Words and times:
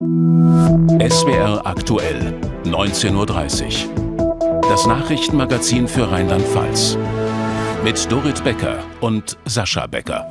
SWR 0.00 1.62
aktuell, 1.64 2.32
19.30 2.62 3.88
Uhr. 3.88 4.60
Das 4.62 4.86
Nachrichtenmagazin 4.86 5.88
für 5.88 6.08
Rheinland-Pfalz. 6.08 6.96
Mit 7.82 8.12
Dorit 8.12 8.44
Becker 8.44 8.78
und 9.00 9.36
Sascha 9.44 9.88
Becker. 9.88 10.24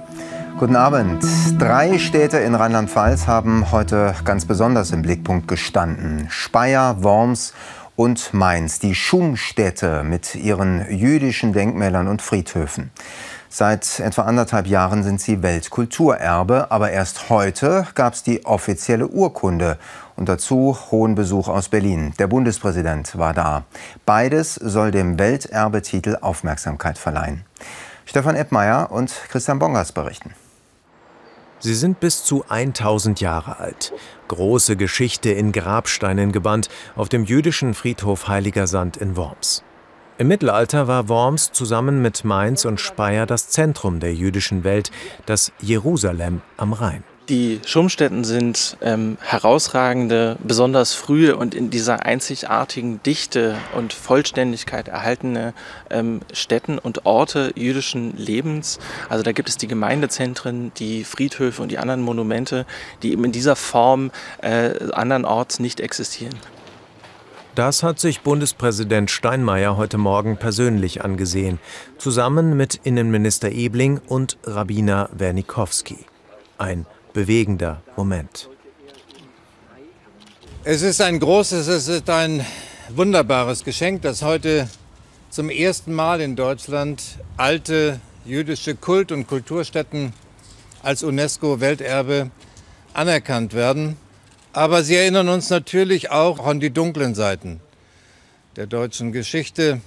Guten 0.57 0.77
Abend. 0.77 1.21
Drei 1.59 1.99
Städte 1.99 2.37
in 2.37 2.55
Rheinland-Pfalz 2.55 3.27
haben 3.27 3.69
heute 3.73 4.15
ganz 4.23 4.45
besonders 4.45 4.91
im 4.91 5.01
Blickpunkt 5.01 5.49
gestanden. 5.49 6.27
Speyer, 6.29 7.03
Worms 7.03 7.53
und 7.97 8.33
Mainz, 8.33 8.79
die 8.79 8.95
Schumstädte 8.95 10.03
mit 10.03 10.35
ihren 10.35 10.89
jüdischen 10.89 11.51
Denkmälern 11.51 12.07
und 12.07 12.21
Friedhöfen. 12.21 12.91
Seit 13.49 13.99
etwa 13.99 14.23
anderthalb 14.23 14.67
Jahren 14.67 15.03
sind 15.03 15.21
sie 15.21 15.41
Weltkulturerbe, 15.41 16.69
aber 16.69 16.91
erst 16.91 17.29
heute 17.29 17.87
gab 17.95 18.13
es 18.13 18.23
die 18.23 18.45
offizielle 18.45 19.07
Urkunde 19.07 19.77
und 20.17 20.27
dazu 20.27 20.77
hohen 20.91 21.15
Besuch 21.15 21.47
aus 21.47 21.69
Berlin. 21.69 22.13
Der 22.19 22.27
Bundespräsident 22.27 23.17
war 23.17 23.33
da. 23.33 23.63
Beides 24.05 24.55
soll 24.55 24.91
dem 24.91 25.17
Welterbetitel 25.17 26.17
Aufmerksamkeit 26.19 26.97
verleihen. 26.97 27.45
Stefan 28.05 28.35
Eppmeier 28.35 28.91
und 28.91 29.13
Christian 29.29 29.59
Bongers 29.59 29.91
berichten. 29.91 30.33
Sie 31.59 31.73
sind 31.73 31.99
bis 31.99 32.23
zu 32.23 32.45
1000 32.47 33.19
Jahre 33.19 33.59
alt. 33.59 33.93
Große 34.27 34.75
Geschichte 34.75 35.31
in 35.31 35.51
Grabsteinen 35.51 36.31
gebannt 36.31 36.69
auf 36.95 37.09
dem 37.09 37.25
jüdischen 37.25 37.73
Friedhof 37.73 38.27
Heiliger 38.27 38.67
Sand 38.67 38.97
in 38.97 39.15
Worms. 39.15 39.63
Im 40.19 40.29
Mittelalter 40.29 40.87
war 40.87 41.09
Worms 41.09 41.51
zusammen 41.51 42.01
mit 42.01 42.25
Mainz 42.25 42.65
und 42.65 42.79
Speyer 42.79 43.27
das 43.27 43.49
Zentrum 43.49 43.99
der 43.99 44.15
jüdischen 44.15 44.63
Welt, 44.63 44.89
das 45.27 45.51
Jerusalem 45.61 46.41
am 46.57 46.73
Rhein. 46.73 47.03
Die 47.29 47.59
Schumstätten 47.65 48.23
sind 48.23 48.77
ähm, 48.81 49.17
herausragende, 49.21 50.37
besonders 50.41 50.95
frühe 50.95 51.35
und 51.35 51.53
in 51.53 51.69
dieser 51.69 52.03
einzigartigen 52.03 53.03
Dichte 53.03 53.57
und 53.75 53.93
Vollständigkeit 53.93 54.87
erhaltene 54.87 55.53
ähm, 55.91 56.21
Stätten 56.33 56.79
und 56.79 57.05
Orte 57.05 57.51
jüdischen 57.55 58.17
Lebens. 58.17 58.79
Also 59.09 59.23
da 59.23 59.33
gibt 59.33 59.49
es 59.49 59.57
die 59.57 59.67
Gemeindezentren, 59.67 60.71
die 60.77 61.03
Friedhöfe 61.03 61.61
und 61.61 61.69
die 61.69 61.77
anderen 61.77 62.01
Monumente, 62.01 62.65
die 63.03 63.11
eben 63.11 63.25
in 63.25 63.33
dieser 63.33 63.55
Form 63.55 64.09
äh, 64.41 64.71
andernorts 64.93 65.59
nicht 65.59 65.79
existieren. 65.79 66.33
Das 67.57 67.81
hat 67.81 67.99
sich 67.99 68.21
Bundespräsident 68.21 69.09
Steinmeier 69.09 69.77
heute 69.77 69.97
Morgen 69.97 70.37
persönlich 70.37 71.03
angesehen, 71.03 71.57
zusammen 71.97 72.55
mit 72.55 72.75
Innenminister 72.83 73.51
Ebling 73.51 73.99
und 74.05 74.37
Rabbiner 74.43 75.09
Wernikowski. 75.11 75.97
Ein 76.59 76.85
bewegender 77.13 77.81
Moment. 77.95 78.47
Es 80.65 80.83
ist 80.83 81.01
ein 81.01 81.19
großes, 81.19 81.67
es 81.67 81.87
ist 81.87 82.07
ein 82.11 82.45
wunderbares 82.89 83.63
Geschenk, 83.63 84.03
dass 84.03 84.21
heute 84.21 84.69
zum 85.31 85.49
ersten 85.49 85.95
Mal 85.95 86.21
in 86.21 86.35
Deutschland 86.35 87.01
alte 87.37 87.99
jüdische 88.23 88.75
Kult- 88.75 89.11
und 89.11 89.25
Kulturstätten 89.25 90.13
als 90.83 91.01
UNESCO-Welterbe 91.01 92.29
anerkannt 92.93 93.55
werden. 93.55 93.97
Aber 94.57 94.83
sie 94.83 94.95
erinnern 94.95 95.29
uns 95.29 95.51
natürlich 95.51 96.09
auch 96.09 96.43
an 96.43 96.59
die 96.59 96.71
dunklen 96.71 97.13
Seiten 97.13 97.59
der 98.55 98.65
deutschen 98.65 99.11
Geschichte. 99.11 99.81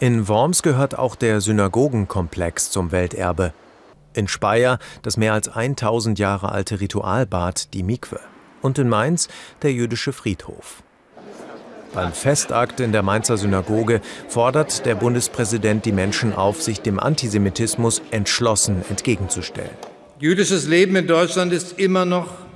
In 0.00 0.28
Worms 0.28 0.62
gehört 0.62 0.98
auch 0.98 1.16
der 1.16 1.40
Synagogenkomplex 1.40 2.70
zum 2.70 2.92
Welterbe. 2.92 3.54
In 4.12 4.28
Speyer 4.28 4.78
das 5.00 5.16
mehr 5.16 5.32
als 5.32 5.48
1000 5.48 6.18
Jahre 6.18 6.52
alte 6.52 6.78
Ritualbad, 6.78 7.72
die 7.72 7.82
Mikwe. 7.82 8.20
Und 8.60 8.78
in 8.78 8.90
Mainz 8.90 9.28
der 9.62 9.72
jüdische 9.72 10.12
Friedhof. 10.12 10.82
Beim 11.94 12.12
Festakt 12.12 12.80
in 12.80 12.92
der 12.92 13.02
Mainzer 13.02 13.38
Synagoge 13.38 14.02
fordert 14.28 14.84
der 14.84 14.94
Bundespräsident 14.94 15.86
die 15.86 15.92
Menschen 15.92 16.34
auf, 16.34 16.60
sich 16.60 16.82
dem 16.82 17.00
Antisemitismus 17.00 18.02
entschlossen 18.10 18.84
entgegenzustellen. 18.90 19.70
Jüdisches 20.18 20.68
Leben 20.68 20.96
in 20.96 21.06
Deutschland 21.06 21.54
ist 21.54 21.78
immer 21.78 22.04
noch 22.04 22.49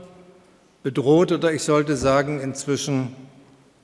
bedroht 0.85 1.33
oder 1.33 1.53
ich 1.53 1.63
sollte 1.63 1.97
sagen 1.97 2.41
inzwischen 2.41 3.17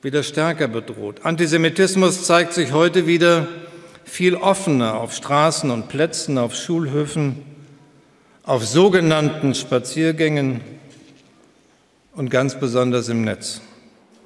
wieder 0.02 0.22
stärker 0.22 0.68
bedroht. 0.68 1.24
Antisemitismus 1.24 2.24
zeigt 2.24 2.52
sich 2.52 2.72
heute 2.72 3.06
wieder 3.06 3.48
viel 4.04 4.36
offener 4.36 4.94
auf 4.94 5.14
Straßen 5.14 5.70
und 5.70 5.88
Plätzen, 5.88 6.36
auf 6.36 6.54
Schulhöfen, 6.54 7.42
auf 8.42 8.66
sogenannten 8.66 9.54
Spaziergängen 9.54 10.60
und 12.14 12.30
ganz 12.30 12.60
besonders 12.60 13.08
im 13.08 13.24
Netz. 13.24 13.62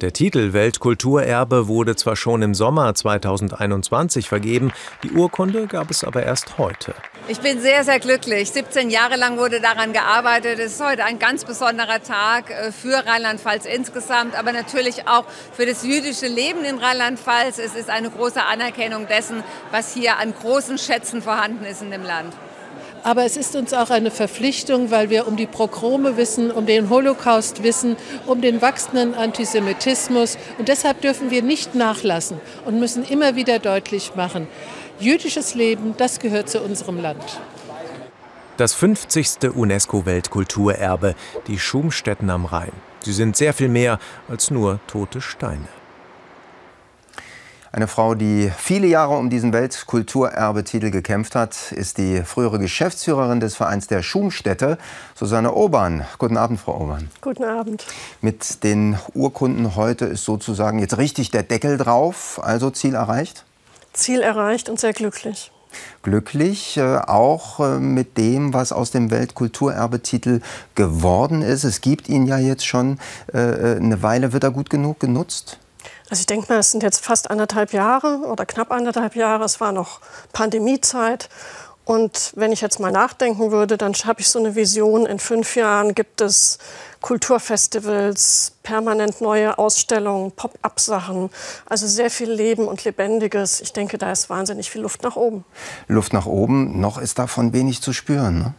Der 0.01 0.11
Titel 0.11 0.51
Weltkulturerbe 0.51 1.69
wurde 1.69 1.95
zwar 1.95 2.17
schon 2.17 2.41
im 2.41 2.53
Sommer 2.53 2.93
2021 2.93 4.27
vergeben, 4.27 4.73
die 5.03 5.11
Urkunde 5.11 5.67
gab 5.67 5.89
es 5.89 6.03
aber 6.03 6.21
erst 6.23 6.57
heute. 6.57 6.93
Ich 7.29 7.39
bin 7.39 7.61
sehr, 7.61 7.85
sehr 7.85 8.01
glücklich. 8.01 8.51
17 8.51 8.89
Jahre 8.89 9.15
lang 9.15 9.37
wurde 9.37 9.61
daran 9.61 9.93
gearbeitet. 9.93 10.59
Es 10.59 10.73
ist 10.73 10.85
heute 10.85 11.05
ein 11.05 11.17
ganz 11.17 11.45
besonderer 11.45 12.03
Tag 12.03 12.51
äh, 12.51 12.73
für 12.73 13.05
Rheinland-Pfalz 13.05 13.65
insgesamt, 13.65 14.37
aber 14.37 14.51
natürlich 14.51 15.07
auch 15.07 15.23
für 15.53 15.65
das 15.65 15.85
jüdische 15.85 16.27
Leben 16.27 16.65
in 16.65 16.77
Rheinland-Pfalz. 16.77 17.57
Es 17.57 17.73
ist 17.73 17.89
eine 17.89 18.09
große 18.09 18.43
Anerkennung 18.43 19.07
dessen, 19.07 19.45
was 19.71 19.93
hier 19.93 20.17
an 20.17 20.33
großen 20.33 20.77
Schätzen 20.77 21.21
vorhanden 21.21 21.63
ist 21.63 21.81
in 21.81 21.91
dem 21.91 22.03
Land. 22.03 22.33
Aber 23.05 23.23
es 23.23 23.37
ist 23.37 23.55
uns 23.55 23.71
auch 23.71 23.91
eine 23.91 24.09
Verpflichtung, 24.09 24.89
weil 24.89 25.11
wir 25.11 25.27
um 25.27 25.37
die 25.37 25.45
Progrome 25.45 26.17
wissen, 26.17 26.49
um 26.49 26.65
den 26.65 26.89
Holocaust 26.89 27.61
wissen, 27.61 27.97
um 28.25 28.41
den 28.41 28.63
wachsenden 28.63 29.13
Antisemitismus. 29.13 30.39
Und 30.57 30.69
deshalb 30.69 31.01
dürfen 31.01 31.29
wir 31.29 31.43
nicht 31.43 31.75
nachlassen 31.75 32.41
und 32.65 32.79
müssen 32.79 33.05
immer 33.05 33.35
wieder 33.35 33.59
deutlich 33.59 34.15
machen, 34.15 34.47
jüdisches 34.99 35.53
Leben, 35.53 35.93
das 35.97 36.19
gehört 36.19 36.49
zu 36.49 36.61
unserem 36.61 36.99
Land. 36.99 37.39
Das 38.57 38.73
50. 38.73 39.53
UNESCO-Weltkulturerbe, 39.53 41.13
die 41.45 41.59
Schumstätten 41.59 42.31
am 42.31 42.45
Rhein. 42.45 42.71
Sie 43.01 43.13
sind 43.13 43.37
sehr 43.37 43.53
viel 43.53 43.69
mehr 43.69 43.99
als 44.27 44.49
nur 44.49 44.79
tote 44.87 45.21
Steine. 45.21 45.67
Eine 47.75 47.89
Frau, 47.89 48.15
die 48.15 48.49
viele 48.57 48.87
Jahre 48.87 49.17
um 49.17 49.29
diesen 49.29 49.51
Weltkulturerbetitel 49.51 50.91
gekämpft 50.91 51.35
hat, 51.35 51.73
ist 51.73 51.97
die 51.97 52.21
frühere 52.23 52.57
Geschäftsführerin 52.57 53.41
des 53.41 53.57
Vereins 53.57 53.87
der 53.87 54.01
Schumstätte, 54.01 54.77
Susanne 55.13 55.53
Obern. 55.53 56.05
Guten 56.17 56.37
Abend, 56.37 56.61
Frau 56.61 56.79
Obern. 56.79 57.11
Guten 57.19 57.43
Abend. 57.43 57.85
Mit 58.21 58.63
den 58.63 58.97
Urkunden 59.13 59.75
heute 59.75 60.05
ist 60.05 60.23
sozusagen 60.23 60.79
jetzt 60.79 60.97
richtig 60.97 61.31
der 61.31 61.43
Deckel 61.43 61.77
drauf, 61.77 62.39
also 62.41 62.69
Ziel 62.69 62.95
erreicht? 62.95 63.43
Ziel 63.91 64.21
erreicht 64.21 64.69
und 64.69 64.79
sehr 64.79 64.93
glücklich. 64.93 65.51
Glücklich, 66.01 66.77
äh, 66.77 66.99
auch 66.99 67.59
äh, 67.59 67.79
mit 67.79 68.17
dem, 68.17 68.53
was 68.53 68.71
aus 68.71 68.91
dem 68.91 69.11
Weltkulturerbetitel 69.11 70.39
geworden 70.75 71.41
ist. 71.41 71.65
Es 71.65 71.81
gibt 71.81 72.07
ihn 72.07 72.25
ja 72.25 72.37
jetzt 72.37 72.65
schon 72.65 72.99
äh, 73.33 73.39
äh 73.39 73.75
eine 73.75 74.01
Weile. 74.01 74.31
Wird 74.31 74.45
er 74.45 74.51
gut 74.51 74.69
genug 74.69 75.01
genutzt? 75.01 75.59
Also 76.09 76.19
ich 76.19 76.27
denke 76.27 76.51
mal, 76.51 76.59
es 76.59 76.71
sind 76.71 76.83
jetzt 76.83 77.03
fast 77.03 77.31
anderthalb 77.31 77.73
Jahre 77.73 78.19
oder 78.27 78.45
knapp 78.45 78.71
anderthalb 78.71 79.15
Jahre. 79.15 79.43
Es 79.43 79.59
war 79.59 79.71
noch 79.71 80.01
Pandemiezeit. 80.33 81.29
Und 81.85 82.33
wenn 82.35 82.51
ich 82.51 82.61
jetzt 82.61 82.79
mal 82.79 82.91
nachdenken 82.91 83.51
würde, 83.51 83.77
dann 83.77 83.93
habe 83.93 84.19
ich 84.19 84.27
so 84.27 84.39
eine 84.39 84.55
Vision, 84.55 85.05
in 85.05 85.19
fünf 85.19 85.55
Jahren 85.55 85.93
gibt 85.93 86.19
es 86.19 86.57
Kulturfestivals, 87.01 88.53
permanent 88.63 89.21
neue 89.21 89.59
Ausstellungen, 89.59 90.31
Pop-up-Sachen, 90.31 91.29
also 91.67 91.85
sehr 91.85 92.09
viel 92.09 92.31
Leben 92.31 92.67
und 92.67 92.83
Lebendiges. 92.83 93.61
Ich 93.61 93.71
denke, 93.71 93.99
da 93.99 94.11
ist 94.11 94.31
wahnsinnig 94.31 94.71
viel 94.71 94.81
Luft 94.81 95.03
nach 95.03 95.15
oben. 95.15 95.45
Luft 95.87 96.13
nach 96.13 96.25
oben, 96.25 96.79
noch 96.79 96.97
ist 96.97 97.19
davon 97.19 97.53
wenig 97.53 97.83
zu 97.83 97.93
spüren. 97.93 98.39
Ne? 98.39 98.53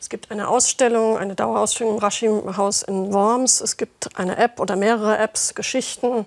Es 0.00 0.08
gibt 0.08 0.30
eine 0.30 0.48
Ausstellung, 0.48 1.18
eine 1.18 1.34
Dauerausstellung 1.34 1.94
im 1.94 1.98
Raschim-Haus 1.98 2.82
in 2.84 3.12
Worms. 3.12 3.60
Es 3.60 3.76
gibt 3.76 4.16
eine 4.18 4.38
App 4.38 4.60
oder 4.60 4.76
mehrere 4.76 5.18
Apps, 5.18 5.54
Geschichten. 5.54 6.24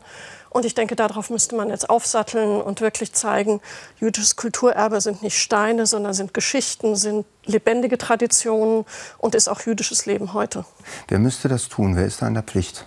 Und 0.50 0.66
ich 0.66 0.74
denke, 0.74 0.96
darauf 0.96 1.30
müsste 1.30 1.56
man 1.56 1.70
jetzt 1.70 1.90
aufsatteln 1.90 2.62
und 2.62 2.82
wirklich 2.82 3.14
zeigen, 3.14 3.62
jüdisches 4.00 4.36
Kulturerbe 4.36 5.00
sind 5.00 5.22
nicht 5.22 5.38
Steine, 5.38 5.86
sondern 5.86 6.14
sind 6.14 6.34
Geschichten, 6.34 6.96
sind 6.96 7.26
lebendige 7.46 7.98
Traditionen 7.98 8.86
und 9.20 9.36
ist 9.36 9.48
auch 9.48 9.62
jüdisches 9.62 10.06
Leben 10.06 10.34
heute. 10.34 10.66
Wer 11.08 11.20
müsste 11.20 11.48
das 11.48 11.70
tun? 11.70 11.96
Wer 11.96 12.06
ist 12.06 12.22
da 12.22 12.28
in 12.28 12.34
der 12.34 12.44
Pflicht? 12.44 12.86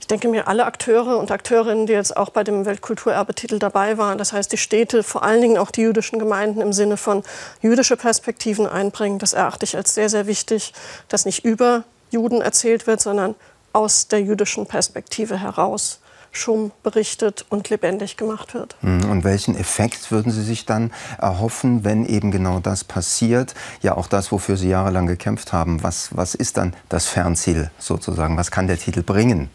Ich 0.00 0.06
denke 0.06 0.28
mir, 0.28 0.48
alle 0.48 0.64
Akteure 0.64 1.18
und 1.18 1.30
Akteurinnen, 1.30 1.86
die 1.86 1.92
jetzt 1.92 2.16
auch 2.16 2.30
bei 2.30 2.42
dem 2.42 2.64
Weltkulturerbetitel 2.64 3.58
dabei 3.58 3.98
waren, 3.98 4.16
das 4.16 4.32
heißt 4.32 4.50
die 4.50 4.56
Städte, 4.56 5.02
vor 5.02 5.22
allen 5.22 5.42
Dingen 5.42 5.58
auch 5.58 5.70
die 5.70 5.82
jüdischen 5.82 6.18
Gemeinden 6.18 6.62
im 6.62 6.72
Sinne 6.72 6.96
von 6.96 7.22
jüdische 7.60 7.96
Perspektiven 7.96 8.66
einbringen, 8.66 9.18
das 9.18 9.34
erachte 9.34 9.64
ich 9.64 9.76
als 9.76 9.94
sehr, 9.94 10.08
sehr 10.08 10.26
wichtig, 10.26 10.72
dass 11.08 11.26
nicht 11.26 11.44
über 11.44 11.84
Juden 12.10 12.40
erzählt 12.40 12.86
wird, 12.86 13.02
sondern 13.02 13.34
aus 13.74 14.08
der 14.08 14.22
jüdischen 14.22 14.64
Perspektive 14.64 15.38
heraus 15.38 16.00
Schum 16.32 16.72
berichtet 16.82 17.46
und 17.48 17.70
lebendig 17.70 18.16
gemacht 18.16 18.54
wird. 18.54 18.76
Hm, 18.80 19.10
und 19.10 19.24
welchen 19.24 19.56
Effekt 19.56 20.10
würden 20.10 20.30
Sie 20.32 20.42
sich 20.42 20.66
dann 20.66 20.92
erhoffen, 21.18 21.84
wenn 21.84 22.06
eben 22.06 22.30
genau 22.30 22.60
das 22.60 22.84
passiert? 22.84 23.54
Ja, 23.82 23.96
auch 23.96 24.06
das, 24.06 24.32
wofür 24.32 24.56
Sie 24.56 24.68
jahrelang 24.68 25.06
gekämpft 25.06 25.52
haben. 25.52 25.82
Was, 25.82 26.16
was 26.16 26.34
ist 26.34 26.56
dann 26.56 26.74
das 26.88 27.06
Fernziel 27.06 27.70
sozusagen? 27.78 28.36
Was 28.36 28.50
kann 28.50 28.66
der 28.66 28.78
Titel 28.78 29.02
bringen? 29.02 29.50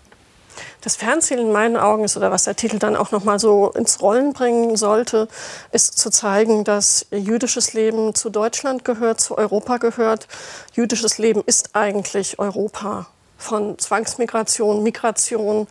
Das 0.81 0.97
Fernziel 0.97 1.39
in 1.39 1.51
meinen 1.51 1.77
Augen 1.77 2.03
ist, 2.03 2.17
oder 2.17 2.31
was 2.31 2.43
der 2.43 2.55
Titel 2.55 2.77
dann 2.77 2.95
auch 2.95 3.11
noch 3.11 3.23
mal 3.23 3.39
so 3.39 3.71
ins 3.71 4.01
Rollen 4.01 4.33
bringen 4.33 4.75
sollte, 4.75 5.27
ist 5.71 5.97
zu 5.97 6.09
zeigen, 6.09 6.63
dass 6.65 7.05
jüdisches 7.11 7.73
Leben 7.73 8.13
zu 8.15 8.29
Deutschland 8.29 8.83
gehört, 8.83 9.21
zu 9.21 9.37
Europa 9.37 9.77
gehört. 9.77 10.27
Jüdisches 10.73 11.17
Leben 11.17 11.41
ist 11.45 11.69
eigentlich 11.73 12.37
Europa 12.37 13.07
von 13.37 13.77
Zwangsmigration, 13.77 14.83
Migration, 14.83 15.67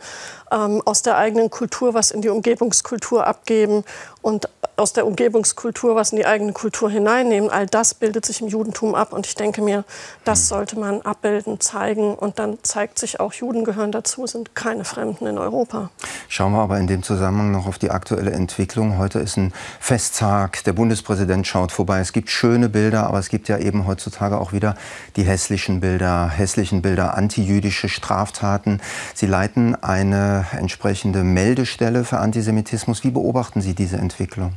ähm, 0.53 0.81
aus 0.85 1.01
der 1.01 1.17
eigenen 1.17 1.49
Kultur 1.49 1.93
was 1.93 2.11
in 2.11 2.21
die 2.21 2.29
Umgebungskultur 2.29 3.25
abgeben 3.25 3.83
und 4.21 4.47
aus 4.75 4.93
der 4.93 5.05
Umgebungskultur 5.05 5.95
was 5.95 6.11
in 6.11 6.17
die 6.17 6.25
eigene 6.25 6.53
Kultur 6.53 6.89
hineinnehmen. 6.89 7.49
All 7.49 7.67
das 7.67 7.93
bildet 7.93 8.25
sich 8.25 8.41
im 8.41 8.47
Judentum 8.47 8.95
ab 8.95 9.13
und 9.13 9.25
ich 9.25 9.35
denke 9.35 9.61
mir, 9.61 9.83
das 10.23 10.39
hm. 10.39 10.45
sollte 10.45 10.79
man 10.79 11.01
abbilden, 11.01 11.59
zeigen 11.59 12.15
und 12.15 12.39
dann 12.39 12.57
zeigt 12.63 12.99
sich 12.99 13.19
auch, 13.19 13.33
Juden 13.33 13.63
gehören 13.65 13.91
dazu, 13.91 14.25
sind 14.27 14.55
keine 14.55 14.85
Fremden 14.85 15.27
in 15.27 15.37
Europa. 15.37 15.89
Schauen 16.27 16.53
wir 16.53 16.61
aber 16.61 16.77
in 16.79 16.87
dem 16.87 17.03
Zusammenhang 17.03 17.51
noch 17.51 17.67
auf 17.67 17.77
die 17.77 17.91
aktuelle 17.91 18.31
Entwicklung. 18.31 18.97
Heute 18.97 19.19
ist 19.19 19.37
ein 19.37 19.53
Festtag, 19.79 20.63
der 20.63 20.73
Bundespräsident 20.73 21.45
schaut 21.47 21.71
vorbei. 21.71 21.99
Es 21.99 22.13
gibt 22.13 22.29
schöne 22.29 22.69
Bilder, 22.69 23.07
aber 23.07 23.19
es 23.19 23.29
gibt 23.29 23.47
ja 23.49 23.57
eben 23.57 23.87
heutzutage 23.87 24.39
auch 24.39 24.53
wieder 24.53 24.75
die 25.15 25.23
hässlichen 25.23 25.79
Bilder, 25.79 26.29
hässlichen 26.29 26.81
Bilder, 26.81 27.15
antijüdische 27.15 27.89
Straftaten. 27.89 28.81
Sie 29.13 29.27
leiten 29.27 29.75
eine 29.81 30.42
entsprechende 30.51 31.23
Meldestelle 31.23 32.03
für 32.03 32.17
Antisemitismus. 32.17 33.03
Wie 33.03 33.11
beobachten 33.11 33.61
Sie 33.61 33.73
diese 33.73 33.97
Entwicklung? 33.97 34.53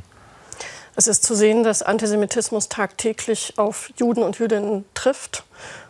Es 0.95 1.07
ist 1.07 1.23
zu 1.23 1.35
sehen, 1.35 1.63
dass 1.63 1.83
Antisemitismus 1.83 2.69
tagtäglich 2.69 3.53
auf 3.57 3.91
Juden 3.97 4.23
und 4.23 4.39
Jüdinnen 4.39 4.83
trifft, 4.95 5.45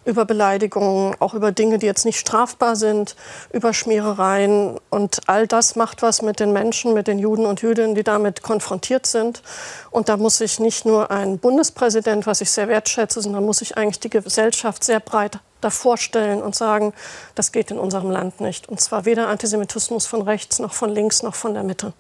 über 0.08 0.26
Beleidigungen, 0.26 1.16
auch 1.20 1.34
über 1.34 1.52
Dinge, 1.52 1.78
die 1.78 1.86
jetzt 1.86 2.06
nicht 2.06 2.18
strafbar 2.18 2.76
sind, 2.76 3.16
über 3.52 3.74
Schmierereien. 3.74 4.80
Und 4.90 5.22
all 5.28 5.48
das 5.48 5.76
macht 5.76 6.02
was 6.02 6.22
mit 6.22 6.40
den 6.40 6.54
Menschen, 6.54 6.94
mit 6.94 7.08
den 7.08 7.20
Juden 7.20 7.46
und 7.46 7.62
Jüdinnen, 7.62 7.94
die 7.94 8.04
damit 8.04 8.42
konfrontiert 8.42 9.06
sind. 9.06 9.44
Und 9.92 10.08
da 10.08 10.16
muss 10.16 10.38
sich 10.38 10.60
nicht 10.60 10.86
nur 10.86 11.12
ein 11.12 11.38
Bundespräsident, 11.40 12.26
was 12.26 12.40
ich 12.42 12.50
sehr 12.50 12.70
wertschätze, 12.70 13.22
sondern 13.22 13.46
muss 13.46 13.60
sich 13.60 13.78
eigentlich 13.78 14.00
die 14.00 14.10
Gesellschaft 14.10 14.84
sehr 14.84 15.02
breit 15.02 15.40
davor 15.60 15.98
stellen 15.98 16.42
und 16.42 16.56
sagen, 16.56 16.94
das 17.36 17.52
geht 17.52 17.70
in 17.70 17.78
unserem 17.78 18.10
Land 18.10 18.40
nicht. 18.40 18.70
Und 18.70 18.80
zwar 18.80 19.06
weder 19.06 19.28
Antisemitismus 19.28 20.08
von 20.08 20.22
rechts 20.22 20.60
noch 20.60 20.74
von 20.74 20.90
links 20.90 21.22
noch 21.22 21.36
von 21.36 21.54
der 21.54 21.64
Mitte. 21.64 21.92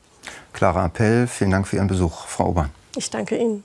Klarer 0.53 0.85
Appell. 0.85 1.27
Vielen 1.27 1.51
Dank 1.51 1.67
für 1.67 1.75
Ihren 1.75 1.87
Besuch, 1.87 2.25
Frau 2.27 2.47
Obern. 2.49 2.69
Ich 2.95 3.09
danke 3.09 3.37
Ihnen. 3.37 3.63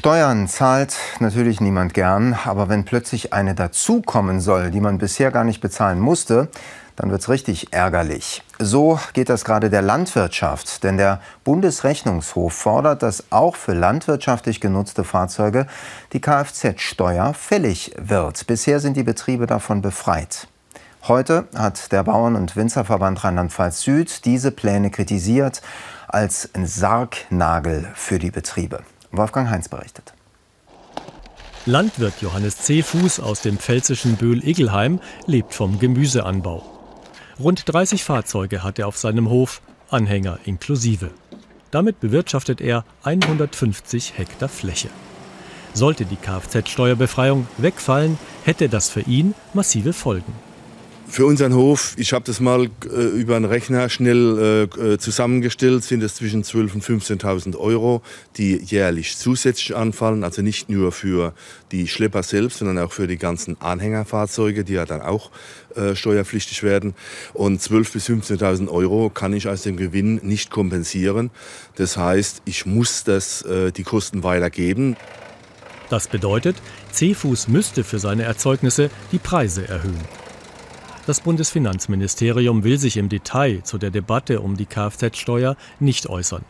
Steuern 0.00 0.48
zahlt 0.48 0.96
natürlich 1.18 1.60
niemand 1.60 1.92
gern, 1.92 2.34
aber 2.46 2.70
wenn 2.70 2.86
plötzlich 2.86 3.34
eine 3.34 3.54
dazukommen 3.54 4.40
soll, 4.40 4.70
die 4.70 4.80
man 4.80 4.96
bisher 4.96 5.30
gar 5.30 5.44
nicht 5.44 5.60
bezahlen 5.60 6.00
musste, 6.00 6.48
dann 6.96 7.10
wird 7.10 7.20
es 7.20 7.28
richtig 7.28 7.74
ärgerlich. 7.74 8.42
So 8.58 8.98
geht 9.12 9.28
das 9.28 9.44
gerade 9.44 9.68
der 9.68 9.82
Landwirtschaft, 9.82 10.84
denn 10.84 10.96
der 10.96 11.20
Bundesrechnungshof 11.44 12.54
fordert, 12.54 13.02
dass 13.02 13.24
auch 13.30 13.56
für 13.56 13.74
landwirtschaftlich 13.74 14.62
genutzte 14.62 15.04
Fahrzeuge 15.04 15.66
die 16.14 16.22
Kfz-Steuer 16.22 17.34
fällig 17.34 17.92
wird. 17.98 18.46
Bisher 18.46 18.80
sind 18.80 18.96
die 18.96 19.02
Betriebe 19.02 19.46
davon 19.46 19.82
befreit. 19.82 20.48
Heute 21.08 21.46
hat 21.54 21.92
der 21.92 22.04
Bauern- 22.04 22.36
und 22.36 22.56
Winzerverband 22.56 23.22
Rheinland-Pfalz 23.22 23.82
Süd 23.82 24.24
diese 24.24 24.50
Pläne 24.50 24.90
kritisiert 24.90 25.60
als 26.08 26.48
ein 26.54 26.66
Sargnagel 26.66 27.90
für 27.94 28.18
die 28.18 28.30
Betriebe. 28.30 28.80
Wolfgang 29.12 29.50
Heinz 29.50 29.68
berichtet. 29.68 30.14
Landwirt 31.66 32.22
Johannes 32.22 32.56
C. 32.58 32.82
Fuß 32.82 33.20
aus 33.20 33.42
dem 33.42 33.58
pfälzischen 33.58 34.16
Böhl-Igelheim 34.16 35.00
lebt 35.26 35.54
vom 35.54 35.78
Gemüseanbau. 35.78 36.62
Rund 37.38 37.62
30 37.66 38.02
Fahrzeuge 38.04 38.62
hat 38.62 38.78
er 38.78 38.88
auf 38.88 38.96
seinem 38.96 39.28
Hof, 39.28 39.60
Anhänger 39.90 40.38
inklusive. 40.44 41.10
Damit 41.70 42.00
bewirtschaftet 42.00 42.60
er 42.60 42.84
150 43.02 44.16
Hektar 44.16 44.48
Fläche. 44.48 44.88
Sollte 45.74 46.04
die 46.04 46.16
Kfz-Steuerbefreiung 46.16 47.46
wegfallen, 47.58 48.18
hätte 48.44 48.68
das 48.68 48.88
für 48.88 49.02
ihn 49.02 49.34
massive 49.52 49.92
Folgen. 49.92 50.32
Für 51.10 51.26
unseren 51.26 51.54
Hof, 51.54 51.94
ich 51.96 52.12
habe 52.12 52.24
das 52.24 52.38
mal 52.38 52.70
äh, 52.84 52.88
über 52.88 53.34
einen 53.34 53.44
Rechner 53.44 53.88
schnell 53.88 54.68
äh, 54.78 54.92
äh 54.92 54.98
zusammengestellt, 54.98 55.82
sind 55.82 56.04
es 56.04 56.14
zwischen 56.14 56.44
12.000 56.44 56.72
und 56.74 56.84
15.000 56.84 57.56
Euro, 57.58 58.02
die 58.36 58.56
jährlich 58.56 59.16
zusätzlich 59.16 59.74
anfallen. 59.74 60.22
Also 60.22 60.40
nicht 60.42 60.70
nur 60.70 60.92
für 60.92 61.34
die 61.72 61.88
Schlepper 61.88 62.22
selbst, 62.22 62.58
sondern 62.58 62.78
auch 62.78 62.92
für 62.92 63.08
die 63.08 63.16
ganzen 63.16 63.60
Anhängerfahrzeuge, 63.60 64.62
die 64.62 64.74
ja 64.74 64.86
dann 64.86 65.02
auch 65.02 65.32
äh, 65.74 65.96
steuerpflichtig 65.96 66.62
werden. 66.62 66.94
Und 67.34 67.60
12.000 67.60 67.92
bis 67.92 68.08
15.000 68.08 68.68
Euro 68.68 69.10
kann 69.10 69.32
ich 69.32 69.48
aus 69.48 69.62
dem 69.62 69.76
Gewinn 69.76 70.20
nicht 70.22 70.52
kompensieren. 70.52 71.30
Das 71.74 71.96
heißt, 71.96 72.42
ich 72.44 72.66
muss 72.66 73.02
das, 73.02 73.42
äh, 73.42 73.72
die 73.72 73.82
Kosten 73.82 74.22
weitergeben. 74.22 74.96
Das 75.88 76.06
bedeutet, 76.06 76.54
C-Fuß 76.92 77.48
müsste 77.48 77.82
für 77.82 77.98
seine 77.98 78.22
Erzeugnisse 78.22 78.90
die 79.10 79.18
Preise 79.18 79.66
erhöhen. 79.66 80.19
Das 81.06 81.20
Bundesfinanzministerium 81.20 82.62
will 82.62 82.78
sich 82.78 82.96
im 82.96 83.08
Detail 83.08 83.62
zu 83.64 83.78
der 83.78 83.90
Debatte 83.90 84.40
um 84.40 84.56
die 84.56 84.66
Kfz-Steuer 84.66 85.56
nicht 85.78 86.08
äußern, 86.08 86.44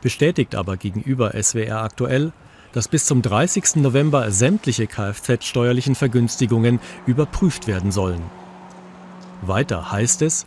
bestätigt 0.00 0.54
aber 0.54 0.76
gegenüber 0.76 1.32
SWR 1.40 1.82
aktuell, 1.82 2.32
dass 2.72 2.88
bis 2.88 3.06
zum 3.06 3.22
30. 3.22 3.76
November 3.76 4.30
sämtliche 4.30 4.86
Kfz-steuerlichen 4.86 5.94
Vergünstigungen 5.94 6.78
überprüft 7.06 7.66
werden 7.66 7.90
sollen. 7.90 8.22
Weiter 9.42 9.90
heißt 9.90 10.22
es, 10.22 10.46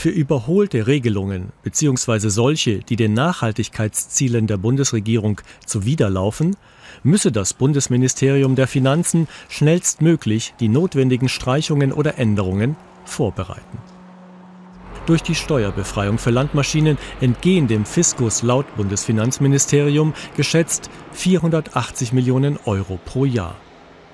für 0.00 0.08
überholte 0.08 0.86
Regelungen 0.86 1.52
bzw. 1.62 2.30
solche, 2.30 2.78
die 2.78 2.96
den 2.96 3.12
Nachhaltigkeitszielen 3.12 4.46
der 4.46 4.56
Bundesregierung 4.56 5.42
zuwiderlaufen, 5.66 6.56
müsse 7.02 7.30
das 7.30 7.52
Bundesministerium 7.52 8.56
der 8.56 8.66
Finanzen 8.66 9.28
schnellstmöglich 9.50 10.54
die 10.58 10.68
notwendigen 10.68 11.28
Streichungen 11.28 11.92
oder 11.92 12.18
Änderungen 12.18 12.76
vorbereiten. 13.04 13.78
Durch 15.04 15.22
die 15.22 15.34
Steuerbefreiung 15.34 16.16
für 16.16 16.30
Landmaschinen 16.30 16.96
entgehen 17.20 17.68
dem 17.68 17.84
Fiskus 17.84 18.42
laut 18.42 18.74
Bundesfinanzministerium 18.76 20.14
geschätzt 20.34 20.88
480 21.12 22.14
Millionen 22.14 22.58
Euro 22.64 22.98
pro 23.04 23.26
Jahr. 23.26 23.54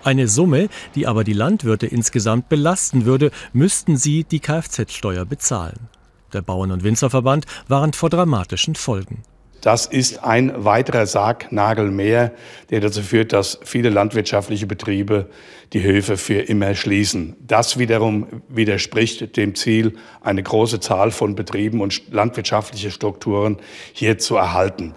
Eine 0.06 0.28
Summe, 0.28 0.68
die 0.94 1.08
aber 1.08 1.24
die 1.24 1.32
Landwirte 1.32 1.88
insgesamt 1.88 2.48
belasten 2.48 3.06
würde, 3.06 3.32
müssten 3.52 3.96
sie 3.96 4.22
die 4.22 4.38
Kfz-Steuer 4.38 5.24
bezahlen. 5.24 5.88
Der 6.32 6.42
Bauern- 6.42 6.70
und 6.70 6.84
Winzerverband 6.84 7.44
warnt 7.66 7.96
vor 7.96 8.08
dramatischen 8.08 8.76
Folgen. 8.76 9.24
Das 9.62 9.86
ist 9.86 10.22
ein 10.22 10.64
weiterer 10.64 11.06
Sargnagel 11.06 11.90
mehr, 11.90 12.30
der 12.70 12.78
dazu 12.78 13.02
führt, 13.02 13.32
dass 13.32 13.58
viele 13.64 13.90
landwirtschaftliche 13.90 14.68
Betriebe 14.68 15.28
die 15.72 15.82
Höfe 15.82 16.16
für 16.16 16.38
immer 16.38 16.76
schließen. 16.76 17.34
Das 17.44 17.76
wiederum 17.76 18.28
widerspricht 18.48 19.36
dem 19.36 19.56
Ziel, 19.56 19.96
eine 20.20 20.44
große 20.44 20.78
Zahl 20.78 21.10
von 21.10 21.34
Betrieben 21.34 21.80
und 21.80 22.12
landwirtschaftliche 22.12 22.92
Strukturen 22.92 23.56
hier 23.92 24.18
zu 24.18 24.36
erhalten. 24.36 24.94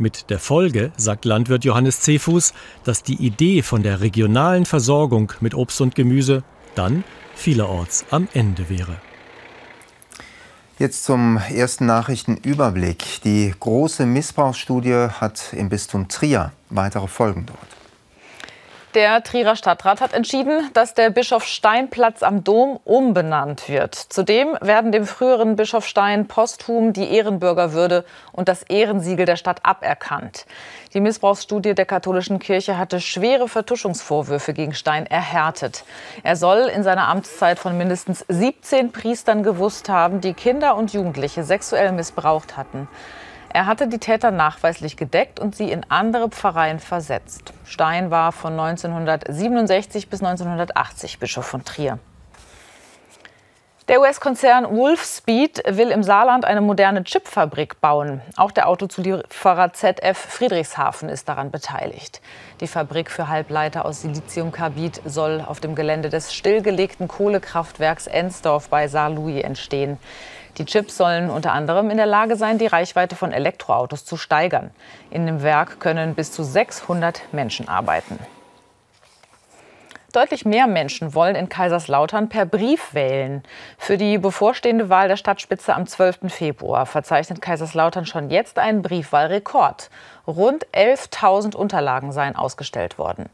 Mit 0.00 0.30
der 0.30 0.38
Folge, 0.38 0.92
sagt 0.96 1.26
Landwirt 1.26 1.66
Johannes 1.66 2.00
Cefuß, 2.00 2.54
dass 2.84 3.02
die 3.02 3.16
Idee 3.16 3.60
von 3.60 3.82
der 3.82 4.00
regionalen 4.00 4.64
Versorgung 4.64 5.34
mit 5.40 5.54
Obst 5.54 5.78
und 5.82 5.94
Gemüse 5.94 6.42
dann 6.74 7.04
vielerorts 7.34 8.06
am 8.10 8.26
Ende 8.32 8.70
wäre. 8.70 8.96
Jetzt 10.78 11.04
zum 11.04 11.36
ersten 11.36 11.84
Nachrichtenüberblick. 11.84 13.20
Die 13.24 13.52
große 13.60 14.06
Missbrauchsstudie 14.06 15.08
hat 15.20 15.52
im 15.52 15.68
Bistum 15.68 16.08
Trier 16.08 16.52
weitere 16.70 17.06
Folgen 17.06 17.44
dort. 17.44 17.79
Der 18.94 19.22
Trierer 19.22 19.54
Stadtrat 19.54 20.00
hat 20.00 20.14
entschieden, 20.14 20.68
dass 20.72 20.94
der 20.94 21.10
Bischof 21.10 21.44
Steinplatz 21.44 22.24
am 22.24 22.42
Dom 22.42 22.80
umbenannt 22.84 23.68
wird. 23.68 23.94
Zudem 23.94 24.56
werden 24.60 24.90
dem 24.90 25.06
früheren 25.06 25.54
Bischof 25.54 25.86
Stein 25.86 26.26
posthum 26.26 26.92
die 26.92 27.08
Ehrenbürgerwürde 27.14 28.04
und 28.32 28.48
das 28.48 28.64
Ehrensiegel 28.64 29.26
der 29.26 29.36
Stadt 29.36 29.64
aberkannt. 29.64 30.44
Die 30.92 31.00
Missbrauchsstudie 31.00 31.76
der 31.76 31.86
katholischen 31.86 32.40
Kirche 32.40 32.78
hatte 32.78 33.00
schwere 33.00 33.46
Vertuschungsvorwürfe 33.46 34.54
gegen 34.54 34.74
Stein 34.74 35.06
erhärtet. 35.06 35.84
Er 36.24 36.34
soll 36.34 36.62
in 36.74 36.82
seiner 36.82 37.06
Amtszeit 37.06 37.60
von 37.60 37.78
mindestens 37.78 38.24
17 38.26 38.90
Priestern 38.90 39.44
gewusst 39.44 39.88
haben, 39.88 40.20
die 40.20 40.34
Kinder 40.34 40.74
und 40.74 40.92
Jugendliche 40.92 41.44
sexuell 41.44 41.92
missbraucht 41.92 42.56
hatten. 42.56 42.88
Er 43.52 43.66
hatte 43.66 43.88
die 43.88 43.98
Täter 43.98 44.30
nachweislich 44.30 44.96
gedeckt 44.96 45.40
und 45.40 45.56
sie 45.56 45.72
in 45.72 45.84
andere 45.88 46.28
Pfarreien 46.28 46.78
versetzt. 46.78 47.52
Stein 47.64 48.12
war 48.12 48.30
von 48.30 48.52
1967 48.52 50.08
bis 50.08 50.22
1980 50.22 51.18
Bischof 51.18 51.46
von 51.46 51.64
Trier. 51.64 51.98
Der 53.88 54.00
US-Konzern 54.00 54.70
Wolfspeed 54.70 55.64
will 55.66 55.90
im 55.90 56.04
Saarland 56.04 56.44
eine 56.44 56.60
moderne 56.60 57.02
Chipfabrik 57.02 57.80
bauen. 57.80 58.20
Auch 58.36 58.52
der 58.52 58.68
Autozulieferer 58.68 59.72
ZF 59.72 60.16
Friedrichshafen 60.16 61.08
ist 61.08 61.28
daran 61.28 61.50
beteiligt. 61.50 62.20
Die 62.60 62.68
Fabrik 62.68 63.10
für 63.10 63.26
Halbleiter 63.26 63.84
aus 63.84 64.02
Siliziumkarbid 64.02 65.02
soll 65.04 65.44
auf 65.44 65.58
dem 65.58 65.74
Gelände 65.74 66.08
des 66.08 66.32
stillgelegten 66.32 67.08
Kohlekraftwerks 67.08 68.06
Ensdorf 68.06 68.68
bei 68.68 68.86
Saarlouis 68.86 69.42
entstehen. 69.42 69.98
Die 70.58 70.64
Chips 70.64 70.96
sollen 70.96 71.30
unter 71.30 71.52
anderem 71.52 71.90
in 71.90 71.96
der 71.96 72.06
Lage 72.06 72.36
sein, 72.36 72.58
die 72.58 72.66
Reichweite 72.66 73.16
von 73.16 73.32
Elektroautos 73.32 74.04
zu 74.04 74.16
steigern. 74.16 74.70
In 75.10 75.26
dem 75.26 75.42
Werk 75.42 75.80
können 75.80 76.14
bis 76.14 76.32
zu 76.32 76.42
600 76.42 77.22
Menschen 77.32 77.68
arbeiten. 77.68 78.18
Deutlich 80.12 80.44
mehr 80.44 80.66
Menschen 80.66 81.14
wollen 81.14 81.36
in 81.36 81.48
Kaiserslautern 81.48 82.28
per 82.28 82.44
Brief 82.44 82.94
wählen. 82.94 83.44
Für 83.78 83.96
die 83.96 84.18
bevorstehende 84.18 84.88
Wahl 84.88 85.06
der 85.06 85.16
Stadtspitze 85.16 85.72
am 85.72 85.86
12. 85.86 86.32
Februar 86.32 86.84
verzeichnet 86.84 87.40
Kaiserslautern 87.40 88.06
schon 88.06 88.28
jetzt 88.28 88.58
einen 88.58 88.82
Briefwahlrekord. 88.82 89.88
Rund 90.26 90.66
11.000 90.72 91.54
Unterlagen 91.54 92.10
seien 92.10 92.34
ausgestellt 92.34 92.98
worden. 92.98 93.26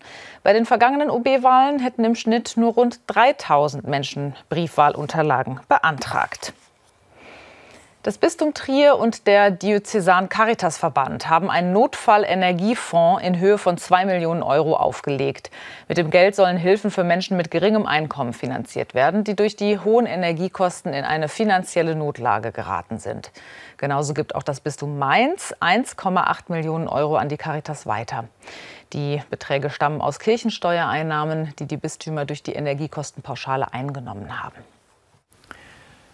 Bei 0.43 0.53
den 0.53 0.67
vergangenen 0.67 1.09
OB-Wahlen 1.09 1.79
hätten 1.79 2.05
im 2.05 2.15
Schnitt 2.15 2.59
nur 2.59 2.75
rund 2.75 3.01
3.000 3.09 3.89
Menschen 3.89 4.35
Briefwahlunterlagen 4.51 5.61
beantragt. 5.69 6.53
Das 8.07 8.19
Bistum 8.19 8.55
Trier 8.55 8.99
und 8.99 9.27
der 9.27 9.51
Diözesan 9.51 10.29
Caritas 10.29 10.79
Verband 10.79 11.29
haben 11.29 11.51
einen 11.51 11.73
Notfallenergiefonds 11.73 13.21
in 13.21 13.41
Höhe 13.41 13.59
von 13.59 13.79
2 13.79 14.05
Millionen 14.05 14.45
Euro 14.45 14.77
aufgelegt. 14.77 15.51
Mit 15.89 15.99
dem 15.99 16.11
Geld 16.11 16.37
sollen 16.37 16.57
Hilfen 16.57 16.93
für 16.93 17.03
Menschen 17.03 17.37
mit 17.37 17.51
geringem 17.51 17.85
Einkommen 17.85 18.33
finanziert 18.33 18.95
werden, 18.95 19.25
die 19.25 19.35
durch 19.35 19.57
die 19.57 19.81
hohen 19.81 20.07
Energiekosten 20.07 20.95
in 20.95 21.05
eine 21.05 21.29
finanzielle 21.29 21.97
Notlage 21.97 22.53
geraten 22.53 23.01
sind. 23.01 23.33
Genauso 23.77 24.15
gibt 24.15 24.37
auch 24.37 24.45
das 24.45 24.61
Bistum 24.61 25.01
Mainz 25.01 25.53
1,8 25.61 26.43
Millionen 26.47 26.87
Euro 26.87 27.17
an 27.17 27.29
die 27.29 27.37
Caritas 27.37 27.87
weiter. 27.87 28.29
Die 28.93 29.21
Beträge 29.31 29.69
stammen 29.69 30.01
aus 30.01 30.21
Kirchensteuereinnahmen, 30.21 31.55
die 31.59 31.67
die 31.67 31.77
Bistümer 31.77 32.25
durch 32.25 32.45
die 32.45 32.53
Energiekostenpauschale 32.53 33.73
eingenommen 33.73 34.41
haben. 34.45 34.76